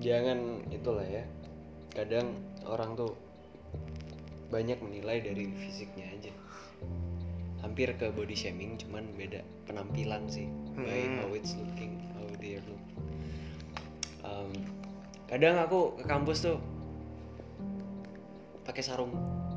[0.00, 1.22] Jangan itulah ya.
[1.92, 2.34] Kadang
[2.66, 3.12] orang tuh
[4.50, 6.31] banyak menilai dari fisiknya aja.
[7.62, 10.50] Hampir ke body shaming, cuman beda penampilan sih.
[10.74, 11.18] By Hmm.
[11.20, 12.82] how it's looking, how they look.
[14.20, 14.50] Um,
[15.26, 16.58] kadang aku ke kampus tuh
[18.62, 19.10] pakai sarung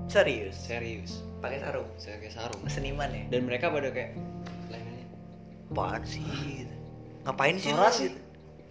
[0.05, 0.53] Serius.
[0.59, 1.85] serius Pakai sarung.
[1.95, 3.23] saya pakai sarung Seniman ya.
[3.27, 4.17] dan mereka pada kayak
[4.67, 5.05] lainnya
[5.67, 6.21] Apaan sih?
[7.21, 7.69] Ngapain sih?
[7.69, 7.97] Norak lu?
[7.99, 8.11] sih.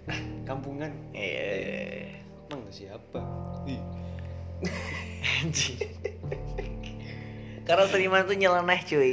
[0.48, 2.06] kampungan Iya.
[2.48, 3.20] emang siapa
[3.64, 3.82] Ih.
[5.38, 5.78] Anjing.
[7.64, 9.12] Karena seniman tuh nyeleneh cuy.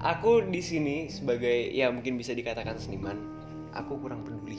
[0.00, 3.20] aku di sini sebagai ya mungkin bisa dikatakan seniman
[3.76, 4.56] aku kurang peduli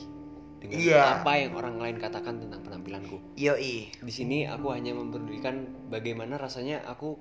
[0.61, 1.25] dengan Iya.
[1.25, 3.89] apa yang orang lain katakan tentang penampilanku Yoi.
[3.89, 7.17] di sini aku hanya mempedulikan bagaimana rasanya aku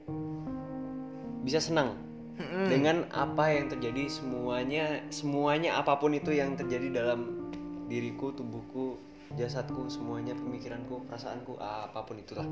[1.41, 1.97] bisa senang
[2.37, 2.69] Mm-mm.
[2.69, 7.49] dengan apa yang terjadi semuanya semuanya apa pun itu yang terjadi dalam
[7.89, 9.01] diriku tubuhku
[9.33, 12.47] jasadku semuanya pemikiranku perasaanku apa pun itulah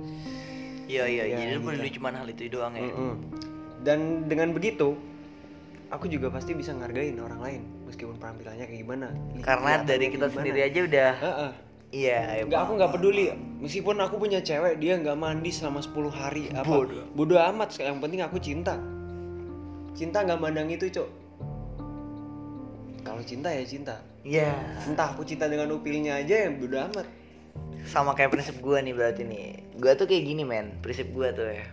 [0.87, 1.25] Iya iya.
[1.27, 1.69] Ya, Jadi lu gitu.
[1.69, 2.81] peduli cuma hal itu doang ya.
[2.83, 3.13] Mm-mm.
[3.79, 4.97] dan dengan begitu
[5.89, 9.09] aku juga pasti bisa ngargain orang lain meskipun penampilannya kayak gimana
[9.39, 10.35] Karena dari kita gimana.
[10.35, 11.13] sendiri aja udah.
[11.15, 11.53] Heeh.
[11.89, 12.19] Iya.
[12.21, 13.25] ya, Nggak, aku nggak peduli
[13.59, 17.05] meskipun aku punya cewek dia nggak mandi selama 10 hari apa Bodoh.
[17.13, 18.77] bodoh amat yang penting aku cinta
[19.93, 21.09] cinta nggak mandang itu cok
[23.09, 23.97] kalau cinta ya cinta
[24.29, 24.53] Iya.
[24.85, 27.09] entah aku cinta dengan upilnya aja ya bodoh amat
[27.89, 29.65] Sama kayak prinsip gua nih berarti nih.
[29.81, 30.77] Gua tuh kayak gini men.
[30.85, 31.65] Prinsip gua tuh ya.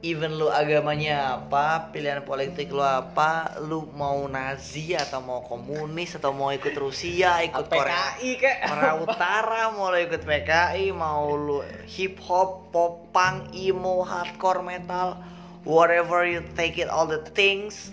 [0.00, 6.32] Even lu agamanya apa, pilihan politik lu apa, lu mau Nazi atau mau komunis atau
[6.32, 11.60] mau ikut Rusia, ikut Korea, PKI kek Korea Utara, mau lu ikut PKI, mau lu
[11.84, 15.20] hip hop, pop punk, emo, hardcore metal,
[15.68, 17.92] whatever you take it all the things.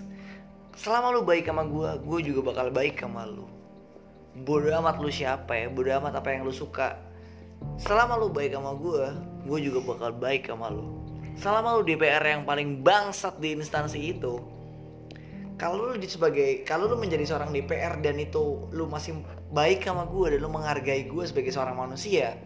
[0.78, 3.50] Selama lu baik sama gua, gua juga bakal baik sama lu.
[4.46, 7.02] Bodoh amat lu siapa ya, bodoh amat apa yang lu suka.
[7.82, 9.18] Selama lu baik sama gua,
[9.50, 10.86] gua juga bakal baik sama lu.
[11.42, 14.38] Selama lu DPR yang paling bangsat di instansi itu,
[15.58, 19.18] kalau lu sebagai kalau lu menjadi seorang DPR dan itu lu masih
[19.50, 22.38] baik sama gue dan lu menghargai gue sebagai seorang manusia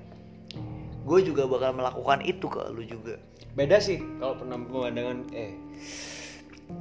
[1.01, 3.19] gue juga bakal melakukan itu ke lu juga
[3.57, 5.51] beda sih kalau pernah pemandangan eh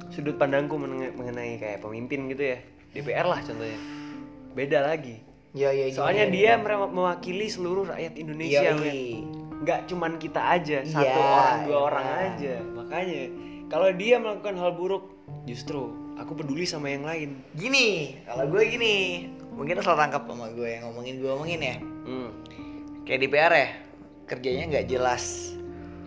[0.09, 2.57] sudut pandangku mengenai, kayak pemimpin gitu ya.
[2.91, 3.79] DPR lah contohnya.
[4.51, 5.23] Beda lagi.
[5.51, 9.27] Ya ya soalnya dia mere- mewakili seluruh rakyat Indonesia men.
[9.61, 11.79] nggak cuman kita aja satu Iya, orang dua iya.
[11.83, 12.53] orang aja.
[12.73, 13.21] Makanya
[13.67, 15.03] kalau dia melakukan hal buruk
[15.43, 17.43] justru aku peduli sama yang lain.
[17.51, 18.95] Gini kalau gue gini
[19.51, 21.75] mungkin lo salah tangkap sama gue yang ngomongin gue ngomongin ya.
[22.01, 22.29] Hmm.
[23.01, 23.69] kayak DPR ya
[24.25, 25.23] kerjanya nggak jelas.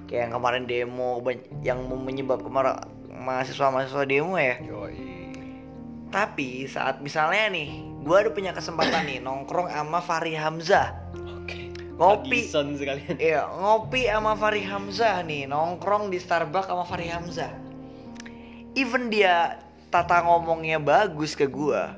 [0.04, 1.10] Kayak yang kemarin demo
[1.60, 4.58] yang menyebabkan mar- mahasiswa-mahasiswa demo ya
[6.10, 7.68] tapi saat misalnya nih
[8.04, 12.50] gue ada punya kesempatan nih nongkrong sama Fahri Hamzah oke Ngopi.
[12.50, 17.54] Magison sekalian Iya, ngopi sama Fahri Hamzah nih, nongkrong di Starbucks sama Fahri Hamzah.
[18.74, 19.62] Even dia
[19.94, 21.94] tata ngomongnya bagus ke gua,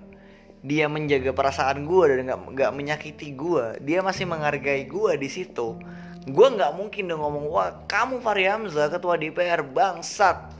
[0.60, 5.80] dia menjaga perasaan gua dan nggak nggak menyakiti gua, dia masih menghargai gua di situ.
[6.28, 10.52] Gua nggak mungkin dong ngomong, wah kamu Fahri Hamzah ketua DPR bangsat.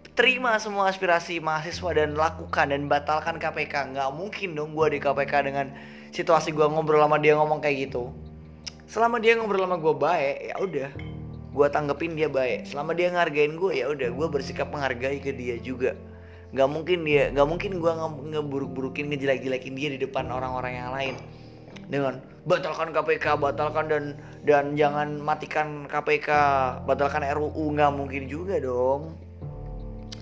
[0.00, 3.92] Terima semua aspirasi mahasiswa dan lakukan dan batalkan KPK.
[3.92, 5.76] Nggak mungkin dong gua di KPK dengan
[6.08, 8.08] situasi gua ngobrol sama dia ngomong kayak gitu.
[8.90, 10.90] Selama dia ngobrol sama gue baik ya udah.
[11.54, 12.66] Gue tanggepin dia baik.
[12.66, 14.10] Selama dia ngargain gue ya udah.
[14.10, 15.94] Gue bersikap menghargai ke dia juga.
[16.50, 21.14] Nggak mungkin dia nggak mungkin gue nge- ngeburuk-burukin ngejelek-jelekin dia di depan orang-orang yang lain.
[21.86, 24.04] Dengan batalkan KPK batalkan dan
[24.42, 26.28] dan jangan matikan KPK
[26.88, 29.19] batalkan RUU nggak mungkin juga dong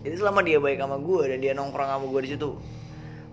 [0.03, 2.51] jadi selama dia baik sama gue dan dia nongkrong sama gue di situ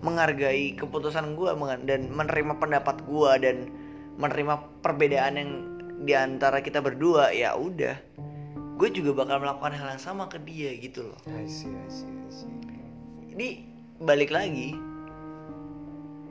[0.04, 1.50] menghargai keputusan gue
[1.88, 3.56] dan menerima pendapat gue dan
[4.16, 4.54] menerima
[4.84, 5.50] perbedaan yang
[6.04, 7.96] di antara kita berdua ya udah.
[8.76, 11.18] Gue juga bakal melakukan hal yang sama ke dia gitu loh.
[11.32, 12.52] I see, I see, I see.
[13.36, 13.60] jadi
[14.00, 14.72] balik lagi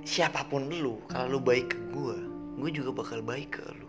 [0.02, 2.18] siapa pun lu kalau lu baik ke gue
[2.58, 3.86] gue juga bakal baik ke lu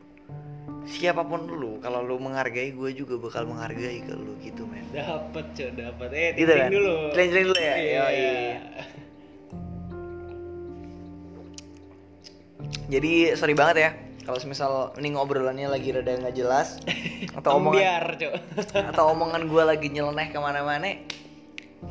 [0.86, 5.46] siapa pun lu kalau lu menghargai gue juga bakal menghargai ke lu gitu men Dapat,
[5.52, 6.08] Cok, dapat.
[6.14, 6.94] Eh, gitu kan dulu.
[7.10, 8.02] Celing-celing dulu ya Iya.
[8.06, 8.24] Yoi.
[12.86, 13.90] jadi sorry banget ya
[14.26, 16.82] kalau semisal ini ngobrolannya lagi rada nggak jelas
[17.38, 18.34] atau omongan Ambiar, Cok.
[18.94, 20.90] atau omongan gue lagi nyeleneh ke mana-mana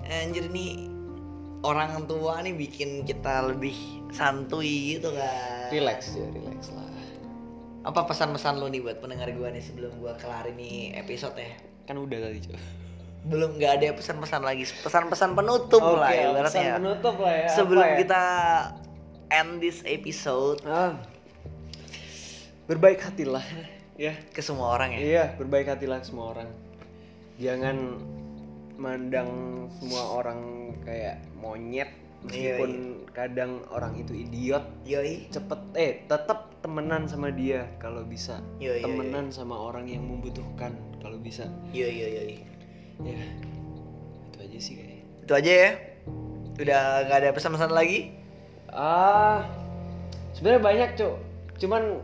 [0.07, 0.87] anjir nih
[1.63, 3.75] orang tua nih bikin kita lebih
[4.11, 6.84] santuy gitu kan relax ya, relax lah.
[7.85, 11.53] Apa pesan-pesan lo nih buat pendengar gue nih sebelum gue kelar ini episode ya
[11.85, 12.57] Kan udah tadi, Cok.
[13.25, 17.47] belum nggak ada pesan-pesan lagi pesan-pesan penutup lah Oke, ibaratnya pesan penutup lah ya.
[17.51, 17.95] sebelum ya?
[17.95, 18.23] kita
[19.27, 20.97] end this episode Ah.
[22.65, 23.45] berbaik hatilah
[23.95, 24.17] ya.
[24.29, 26.49] ke semua orang ya Iya, berbaik hatilah semua orang.
[27.35, 27.77] Jangan
[28.75, 29.29] mandang
[29.73, 30.39] semua orang
[30.81, 31.89] kayak monyet
[32.25, 32.71] meskipun
[33.11, 35.29] kadang orang itu idiot Yoi.
[35.29, 40.73] cepet eh tetap temenan sama dia kalau bisa Iya, iya, temenan sama orang yang membutuhkan
[40.99, 42.35] kalau bisa Yoi yoi yoi.
[43.05, 43.21] ya
[44.27, 45.71] itu aja sih kayaknya Itu aja ya.
[46.55, 48.15] Udah gak ada pesan-pesan lagi?
[48.69, 49.39] ah
[50.31, 51.15] sebenarnya banyak cuk
[51.55, 52.03] cuman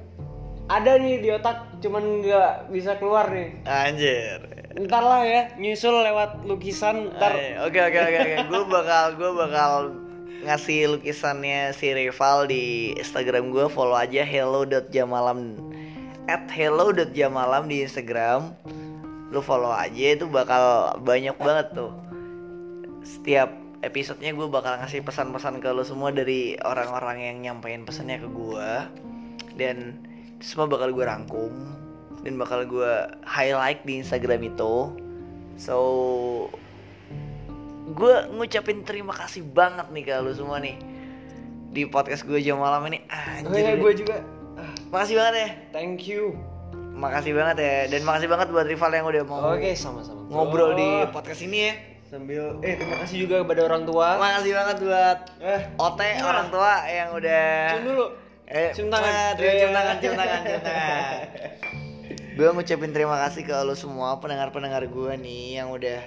[0.65, 4.39] ada nih di otak cuman nggak bisa keluar nih Anjir.
[4.71, 8.21] ntar lah ya nyusul lewat lukisan ntar oke oke oke.
[8.47, 9.71] Gue bakal gue bakal
[10.41, 15.53] ngasih lukisannya si rival di Instagram gue follow aja hello.jamalam
[16.25, 18.53] at hello.jamalam di Instagram.
[19.29, 21.93] Lu follow aja itu bakal banyak banget tuh.
[23.05, 28.29] Setiap episodenya gue bakal ngasih pesan-pesan ke lu semua dari orang-orang yang nyampein pesannya ke
[28.29, 28.71] gue
[29.57, 29.97] dan
[30.41, 31.53] semua bakal gue rangkum
[32.21, 32.93] dan bakal gue
[33.25, 34.93] highlight di Instagram itu.
[35.57, 35.77] So
[37.91, 40.75] gue ngucapin terima kasih banget nih ke lu semua nih.
[41.69, 42.99] Di podcast gue jam malam ini.
[43.03, 44.17] Oh anjir ya gue juga.
[44.89, 45.49] Makasih banget ya.
[45.71, 46.35] Thank you.
[46.93, 47.75] Makasih banget ya.
[47.87, 50.19] Dan makasih banget buat rival yang udah mau oke sama-sama.
[50.27, 51.73] ngobrol di Oh, podcast ini ya.
[52.03, 54.07] Sambil eh terima kasih juga kepada orang tua.
[54.15, 55.61] Makasih banget buat eh.
[55.77, 58.05] Ote orang tua yang udah cium dulu.
[58.45, 59.31] Eh Cium tangan.
[59.33, 59.67] cium, cium Iya.
[59.71, 61.15] tangan cium tangan cium tangan.
[62.37, 65.99] Gue ngucapin terima kasih ke lo semua pendengar-pendengar gue nih yang udah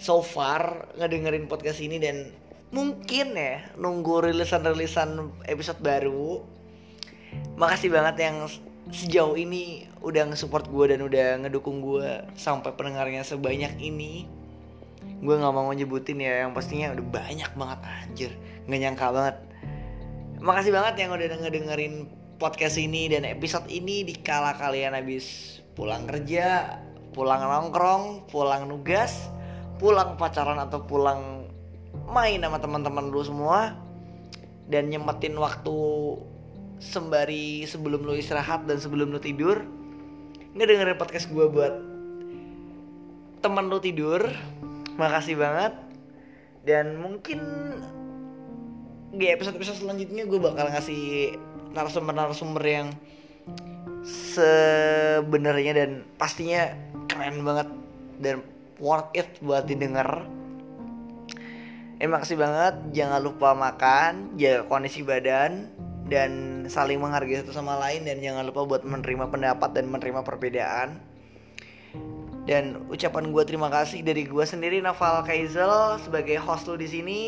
[0.00, 2.32] so far ngedengerin podcast ini dan
[2.72, 6.40] mungkin ya nunggu rilisan-rilisan episode baru.
[7.60, 8.48] Makasih banget yang
[8.90, 14.24] sejauh ini udah nge-support gue dan udah ngedukung gue sampai pendengarnya sebanyak ini.
[15.20, 18.32] Gue nggak mau nyebutin ya yang pastinya udah banyak banget anjir.
[18.64, 19.36] Nggak nyangka banget.
[20.40, 21.94] Makasih banget yang udah ngedengerin
[22.40, 26.80] podcast ini dan episode ini di kala kalian habis pulang kerja
[27.12, 29.28] pulang nongkrong pulang nugas
[29.80, 31.48] pulang pacaran atau pulang
[32.12, 33.74] main sama teman-teman lu semua
[34.68, 35.78] dan nyempetin waktu
[36.78, 39.64] sembari sebelum lu istirahat dan sebelum lu tidur
[40.54, 41.74] ngedengerin podcast gue buat
[43.40, 44.20] temen lu tidur.
[45.00, 45.72] Makasih banget.
[46.60, 47.40] Dan mungkin
[49.10, 51.34] di episode-episode selanjutnya gue bakal ngasih
[51.72, 52.88] narasumber-narasumber yang
[54.06, 56.72] sebenarnya dan pastinya
[57.10, 57.68] keren banget
[58.20, 58.36] dan
[58.80, 60.26] worth it buat didengar.
[62.00, 65.68] Eh makasih banget, jangan lupa makan, jaga kondisi badan
[66.08, 70.98] dan saling menghargai satu sama lain dan jangan lupa buat menerima pendapat dan menerima perbedaan.
[72.48, 77.22] Dan ucapan gue terima kasih dari gue sendiri Naval Kaizel sebagai host lu di sini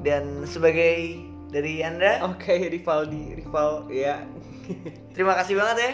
[0.00, 4.22] dan sebagai dari anda oke Rivaldi rival ya
[5.12, 5.92] terima kasih banget ya.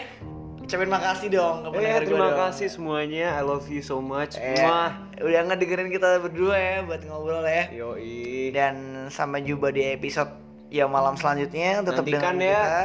[0.67, 2.39] Ucapin makasih dong ke Eh, pendengar gua terima dong.
[2.43, 4.91] kasih semuanya I love you so much Eh, Mwah.
[5.15, 7.71] udah ngedengerin kita berdua ya buat ngobrol ya.
[7.71, 8.75] Yoi Dan
[9.07, 10.27] sampai jumpa di episode
[10.67, 11.79] ya malam selanjutnya.
[11.79, 12.59] Tetap Nantikan dengerin ya.
[12.59, 12.83] kita.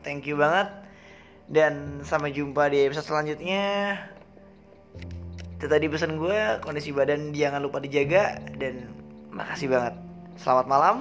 [0.00, 0.70] Thank you banget.
[1.44, 3.98] Dan sampai jumpa di episode selanjutnya.
[5.56, 8.86] Itu tadi pesan gue, kondisi badan jangan lupa dijaga dan
[9.28, 9.98] makasih banget.
[10.36, 10.96] Selamat malam.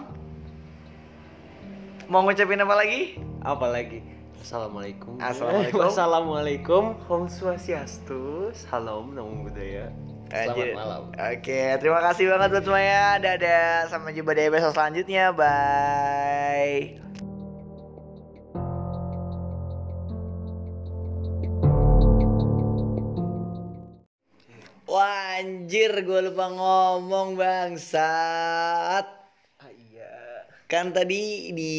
[2.06, 3.22] Mau ngucapin apa lagi?
[3.44, 4.00] apa lagi
[4.44, 5.80] Assalamualaikum Assalamualaikum.
[5.80, 9.88] Wassalamualaikum Om Swastiastu Salam Namo Buddhaya
[10.28, 13.22] Selamat malam Oke, terima kasih banget buat semuanya.
[13.22, 15.30] Dadah, sampai jumpa di episode selanjutnya.
[15.30, 16.98] Bye.
[24.84, 29.06] Wah, anjir, gue lupa ngomong bangsat.
[29.64, 30.14] ah, Iya
[30.68, 31.74] Kan tadi di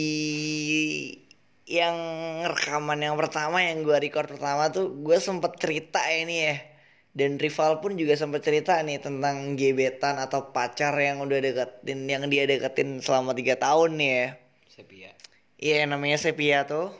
[1.65, 1.97] yang
[2.45, 6.57] rekaman yang pertama yang gue record pertama tuh gue sempet cerita ini ya.
[7.15, 12.27] Dan rival pun juga sempet cerita nih tentang gebetan atau pacar yang udah deketin yang
[12.27, 14.29] dia deketin selama tiga tahun nih ya.
[14.67, 15.11] Sepia.
[15.63, 16.91] Iya yang namanya Sepia tuh.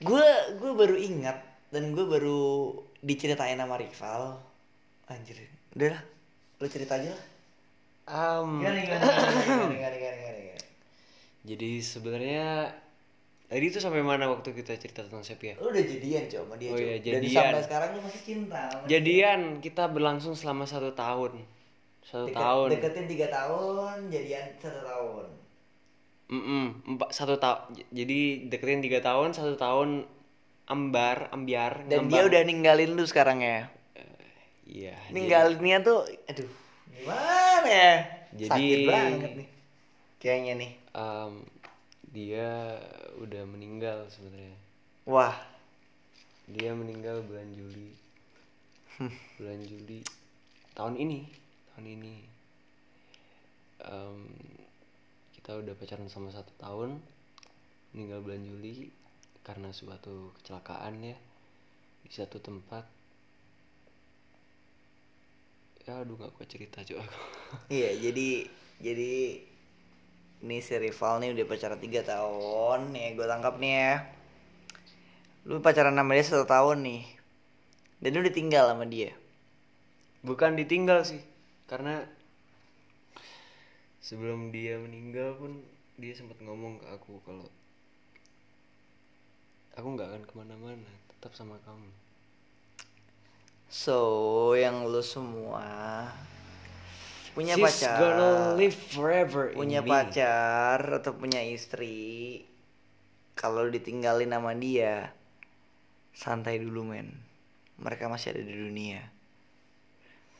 [0.00, 0.24] Gue
[0.56, 2.72] gue baru ingat dan gue baru
[3.04, 4.40] diceritain sama rival.
[5.06, 5.38] Anjir
[5.76, 6.02] udah lah
[6.56, 7.24] lu cerita aja lah.
[8.06, 10.25] Um, gimana gimana gimana gimana gimana gimana gimana
[11.46, 12.74] Jadi sebenarnya
[13.46, 15.54] Tadi itu sampai mana waktu kita cerita tentang Sepia?
[15.56, 16.82] Lu udah jadian coba sama dia Oh coba.
[16.82, 17.44] iya, Dan jadian.
[17.46, 18.86] sampai sekarang lu masih cinta dia.
[18.90, 21.46] Jadian kita berlangsung selama satu tahun
[22.02, 25.26] Satu Deket- tahun Deketin tiga tahun, jadian satu tahun.
[26.26, 27.58] Mm-mm, empat satu tahun
[27.94, 28.18] jadi
[28.50, 30.10] deketin tiga tahun satu tahun
[30.66, 32.10] ambar ambiar Dan ngambar.
[32.10, 33.70] dia udah ninggalin lu sekarang ya.
[34.66, 36.50] iya Ninggalinnya tuh, aduh,
[36.92, 37.94] gimana ya?
[38.34, 39.48] Jadi- Sakit banget nih.
[40.18, 40.70] Kayaknya nih.
[40.96, 41.44] Em,
[42.08, 42.80] dia
[43.20, 44.56] udah meninggal sebenarnya.
[45.04, 45.36] Wah,
[46.48, 47.92] dia meninggal bulan Juli.
[49.36, 50.00] Bulan Juli
[50.72, 51.28] tahun ini
[51.76, 52.16] tahun ini.
[53.84, 54.18] Em,
[55.36, 56.96] kita udah pacaran sama satu tahun
[57.92, 58.88] meninggal bulan Juli
[59.44, 61.16] karena suatu kecelakaan ya
[62.02, 62.88] di satu tempat.
[65.86, 67.20] Ya aduh gak kuat cerita cuy aku.
[67.70, 68.50] Iya, jadi
[68.82, 69.12] jadi
[70.44, 73.94] ini si rival nih udah pacaran tiga tahun nih, gue tangkap nih ya.
[75.46, 77.02] Lu pacaran sama dia satu tahun nih,
[78.02, 79.14] dan lu ditinggal sama dia.
[80.26, 81.22] bukan ditinggal sih
[81.70, 82.02] karena
[84.02, 85.62] sebelum dia meninggal pun
[86.02, 87.46] dia sempat ngomong ke aku kalau
[89.78, 91.86] aku nggak akan ke mana-mana tetap sama kamu
[93.66, 96.06] So, yang lu semua
[97.36, 98.30] punya She's pacar, gonna
[98.60, 99.90] live forever in punya me.
[99.90, 101.98] pacar atau punya istri,
[103.40, 104.94] kalau ditinggalin sama dia,
[106.22, 107.08] santai dulu men.
[107.84, 109.00] Mereka masih ada di dunia.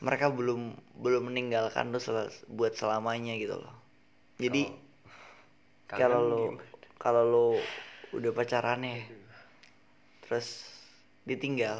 [0.05, 0.61] Mereka belum
[1.03, 3.75] belum meninggalkan lu sel- buat selamanya gitu loh.
[4.43, 4.63] Jadi
[5.91, 6.63] kalau gimana?
[7.01, 7.47] kalau lu
[8.17, 8.97] udah pacaran ya,
[10.25, 10.47] terus
[11.27, 11.79] ditinggal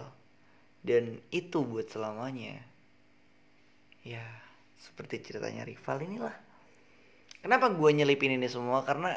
[0.87, 2.55] dan itu buat selamanya.
[4.03, 4.23] Ya,
[4.87, 6.35] seperti ceritanya rival inilah.
[7.43, 8.81] Kenapa gue nyelipin ini semua?
[8.87, 9.13] Karena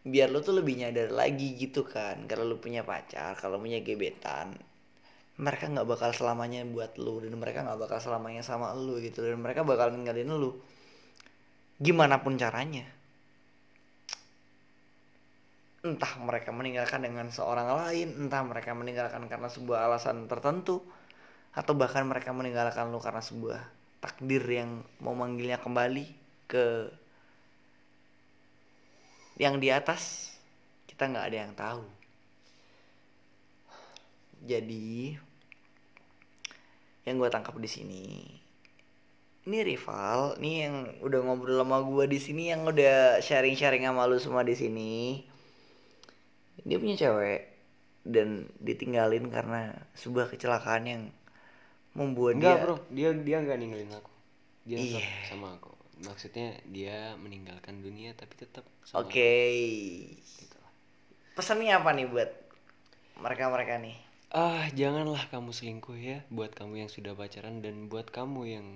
[0.00, 2.26] biar lu tuh lebih nyadar lagi gitu kan.
[2.26, 4.58] Kalau lu punya pacar, kalau punya gebetan,
[5.40, 9.40] mereka nggak bakal selamanya buat lu dan mereka nggak bakal selamanya sama lu gitu dan
[9.40, 10.58] mereka bakal ninggalin lu.
[11.80, 12.84] Gimana pun caranya.
[15.80, 20.84] Entah mereka meninggalkan dengan seorang lain, entah mereka meninggalkan karena sebuah alasan tertentu,
[21.56, 26.08] atau bahkan mereka meninggalkan lu karena sebuah takdir yang mau manggilnya kembali
[26.48, 26.88] ke
[29.40, 30.34] yang di atas
[30.88, 31.84] kita nggak ada yang tahu.
[34.44, 35.16] Jadi
[37.08, 38.04] yang gue tangkap di sini
[39.48, 44.04] ini rival nih yang udah ngobrol sama gue di sini yang udah sharing sharing sama
[44.04, 45.24] lu semua di sini.
[46.60, 47.40] Dia punya cewek
[48.04, 51.02] dan ditinggalin karena sebuah kecelakaan yang
[51.96, 54.12] membuat enggak dia bro dia dia nggak ninggalin aku
[54.66, 55.26] dia tetap Iya.
[55.26, 58.64] sama aku maksudnya dia meninggalkan dunia tapi tetap
[58.96, 59.20] Oke.
[59.20, 60.58] aku, gitu.
[61.36, 62.30] Pesannya apa nih buat
[63.20, 63.96] mereka-mereka nih?
[64.30, 68.66] ah janganlah kamu selingkuh ya buat kamu yang sudah pacaran dan buat kamu yang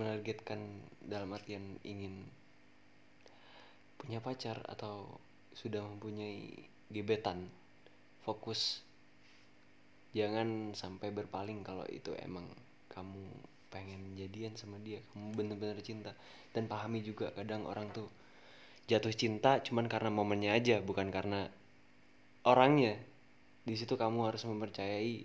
[0.00, 2.24] menargetkan dalam artian ingin
[4.00, 5.20] punya pacar atau
[5.52, 7.52] sudah mempunyai gebetan
[8.24, 8.80] fokus
[10.12, 12.44] jangan sampai berpaling kalau itu emang
[12.92, 13.24] kamu
[13.72, 15.00] pengen jadian sama dia.
[15.12, 16.12] Kamu bener-bener cinta.
[16.52, 18.12] Dan pahami juga kadang orang tuh
[18.90, 21.48] jatuh cinta cuman karena momennya aja bukan karena
[22.44, 23.00] orangnya.
[23.64, 25.24] Di situ kamu harus mempercayai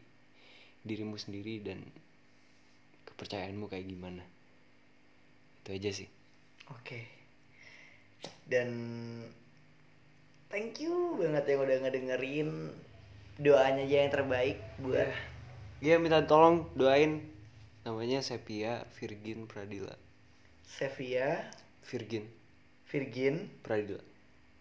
[0.88, 1.84] dirimu sendiri dan
[3.12, 4.24] kepercayaanmu kayak gimana.
[5.66, 6.08] Itu aja sih.
[6.72, 7.04] Oke.
[8.48, 8.70] Dan
[10.48, 12.50] thank you banget yang udah ngedengerin
[13.38, 15.10] doanya aja yang terbaik buat
[15.78, 16.02] Iya.
[16.02, 17.22] Minta tolong doain.
[17.86, 19.94] Namanya Sepia Virgin Pradila.
[20.66, 21.48] Sevia,
[21.88, 22.28] Virgin.
[22.90, 23.48] Virgin.
[23.64, 24.02] Pradila.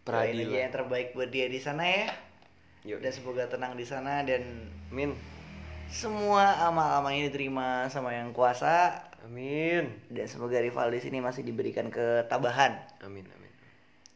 [0.06, 0.56] Doain aja Pradila.
[0.62, 2.06] yang terbaik buat dia di sana ya.
[2.86, 3.02] Yuk.
[3.02, 5.16] Dan semoga tenang di sana dan Amin.
[5.90, 9.02] semua amal-amalnya diterima sama yang kuasa.
[9.26, 9.90] Amin.
[10.06, 12.78] Dan semoga rival di sini masih diberikan ketabahan.
[13.02, 13.45] Amin Amin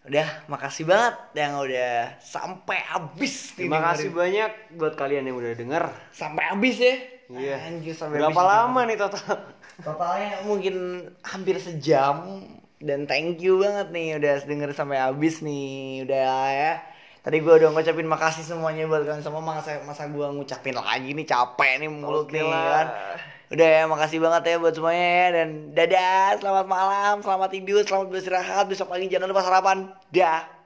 [0.01, 5.53] Udah, makasih banget yang udah sampai habis nih Terima kasih banyak buat kalian yang udah
[5.53, 6.97] denger sampai habis ya.
[7.31, 9.53] Iya Anjir, sampai Berapa lama nih total?
[9.85, 12.43] Totalnya mungkin hampir sejam
[12.81, 16.09] dan thank you banget nih udah denger sampai habis nih.
[16.09, 16.73] Udah ya.
[17.21, 21.29] Tadi gua udah ngucapin makasih semuanya buat kalian semua masa masa gua ngucapin lagi nih
[21.29, 22.65] capek nih mulut Oke nih lah.
[22.73, 22.87] kan.
[23.51, 28.07] Udah ya, makasih banget ya buat semuanya ya dan dadah, selamat malam, selamat tidur, selamat
[28.07, 29.79] beristirahat, besok pagi jangan lupa sarapan.
[30.15, 30.60] Dah.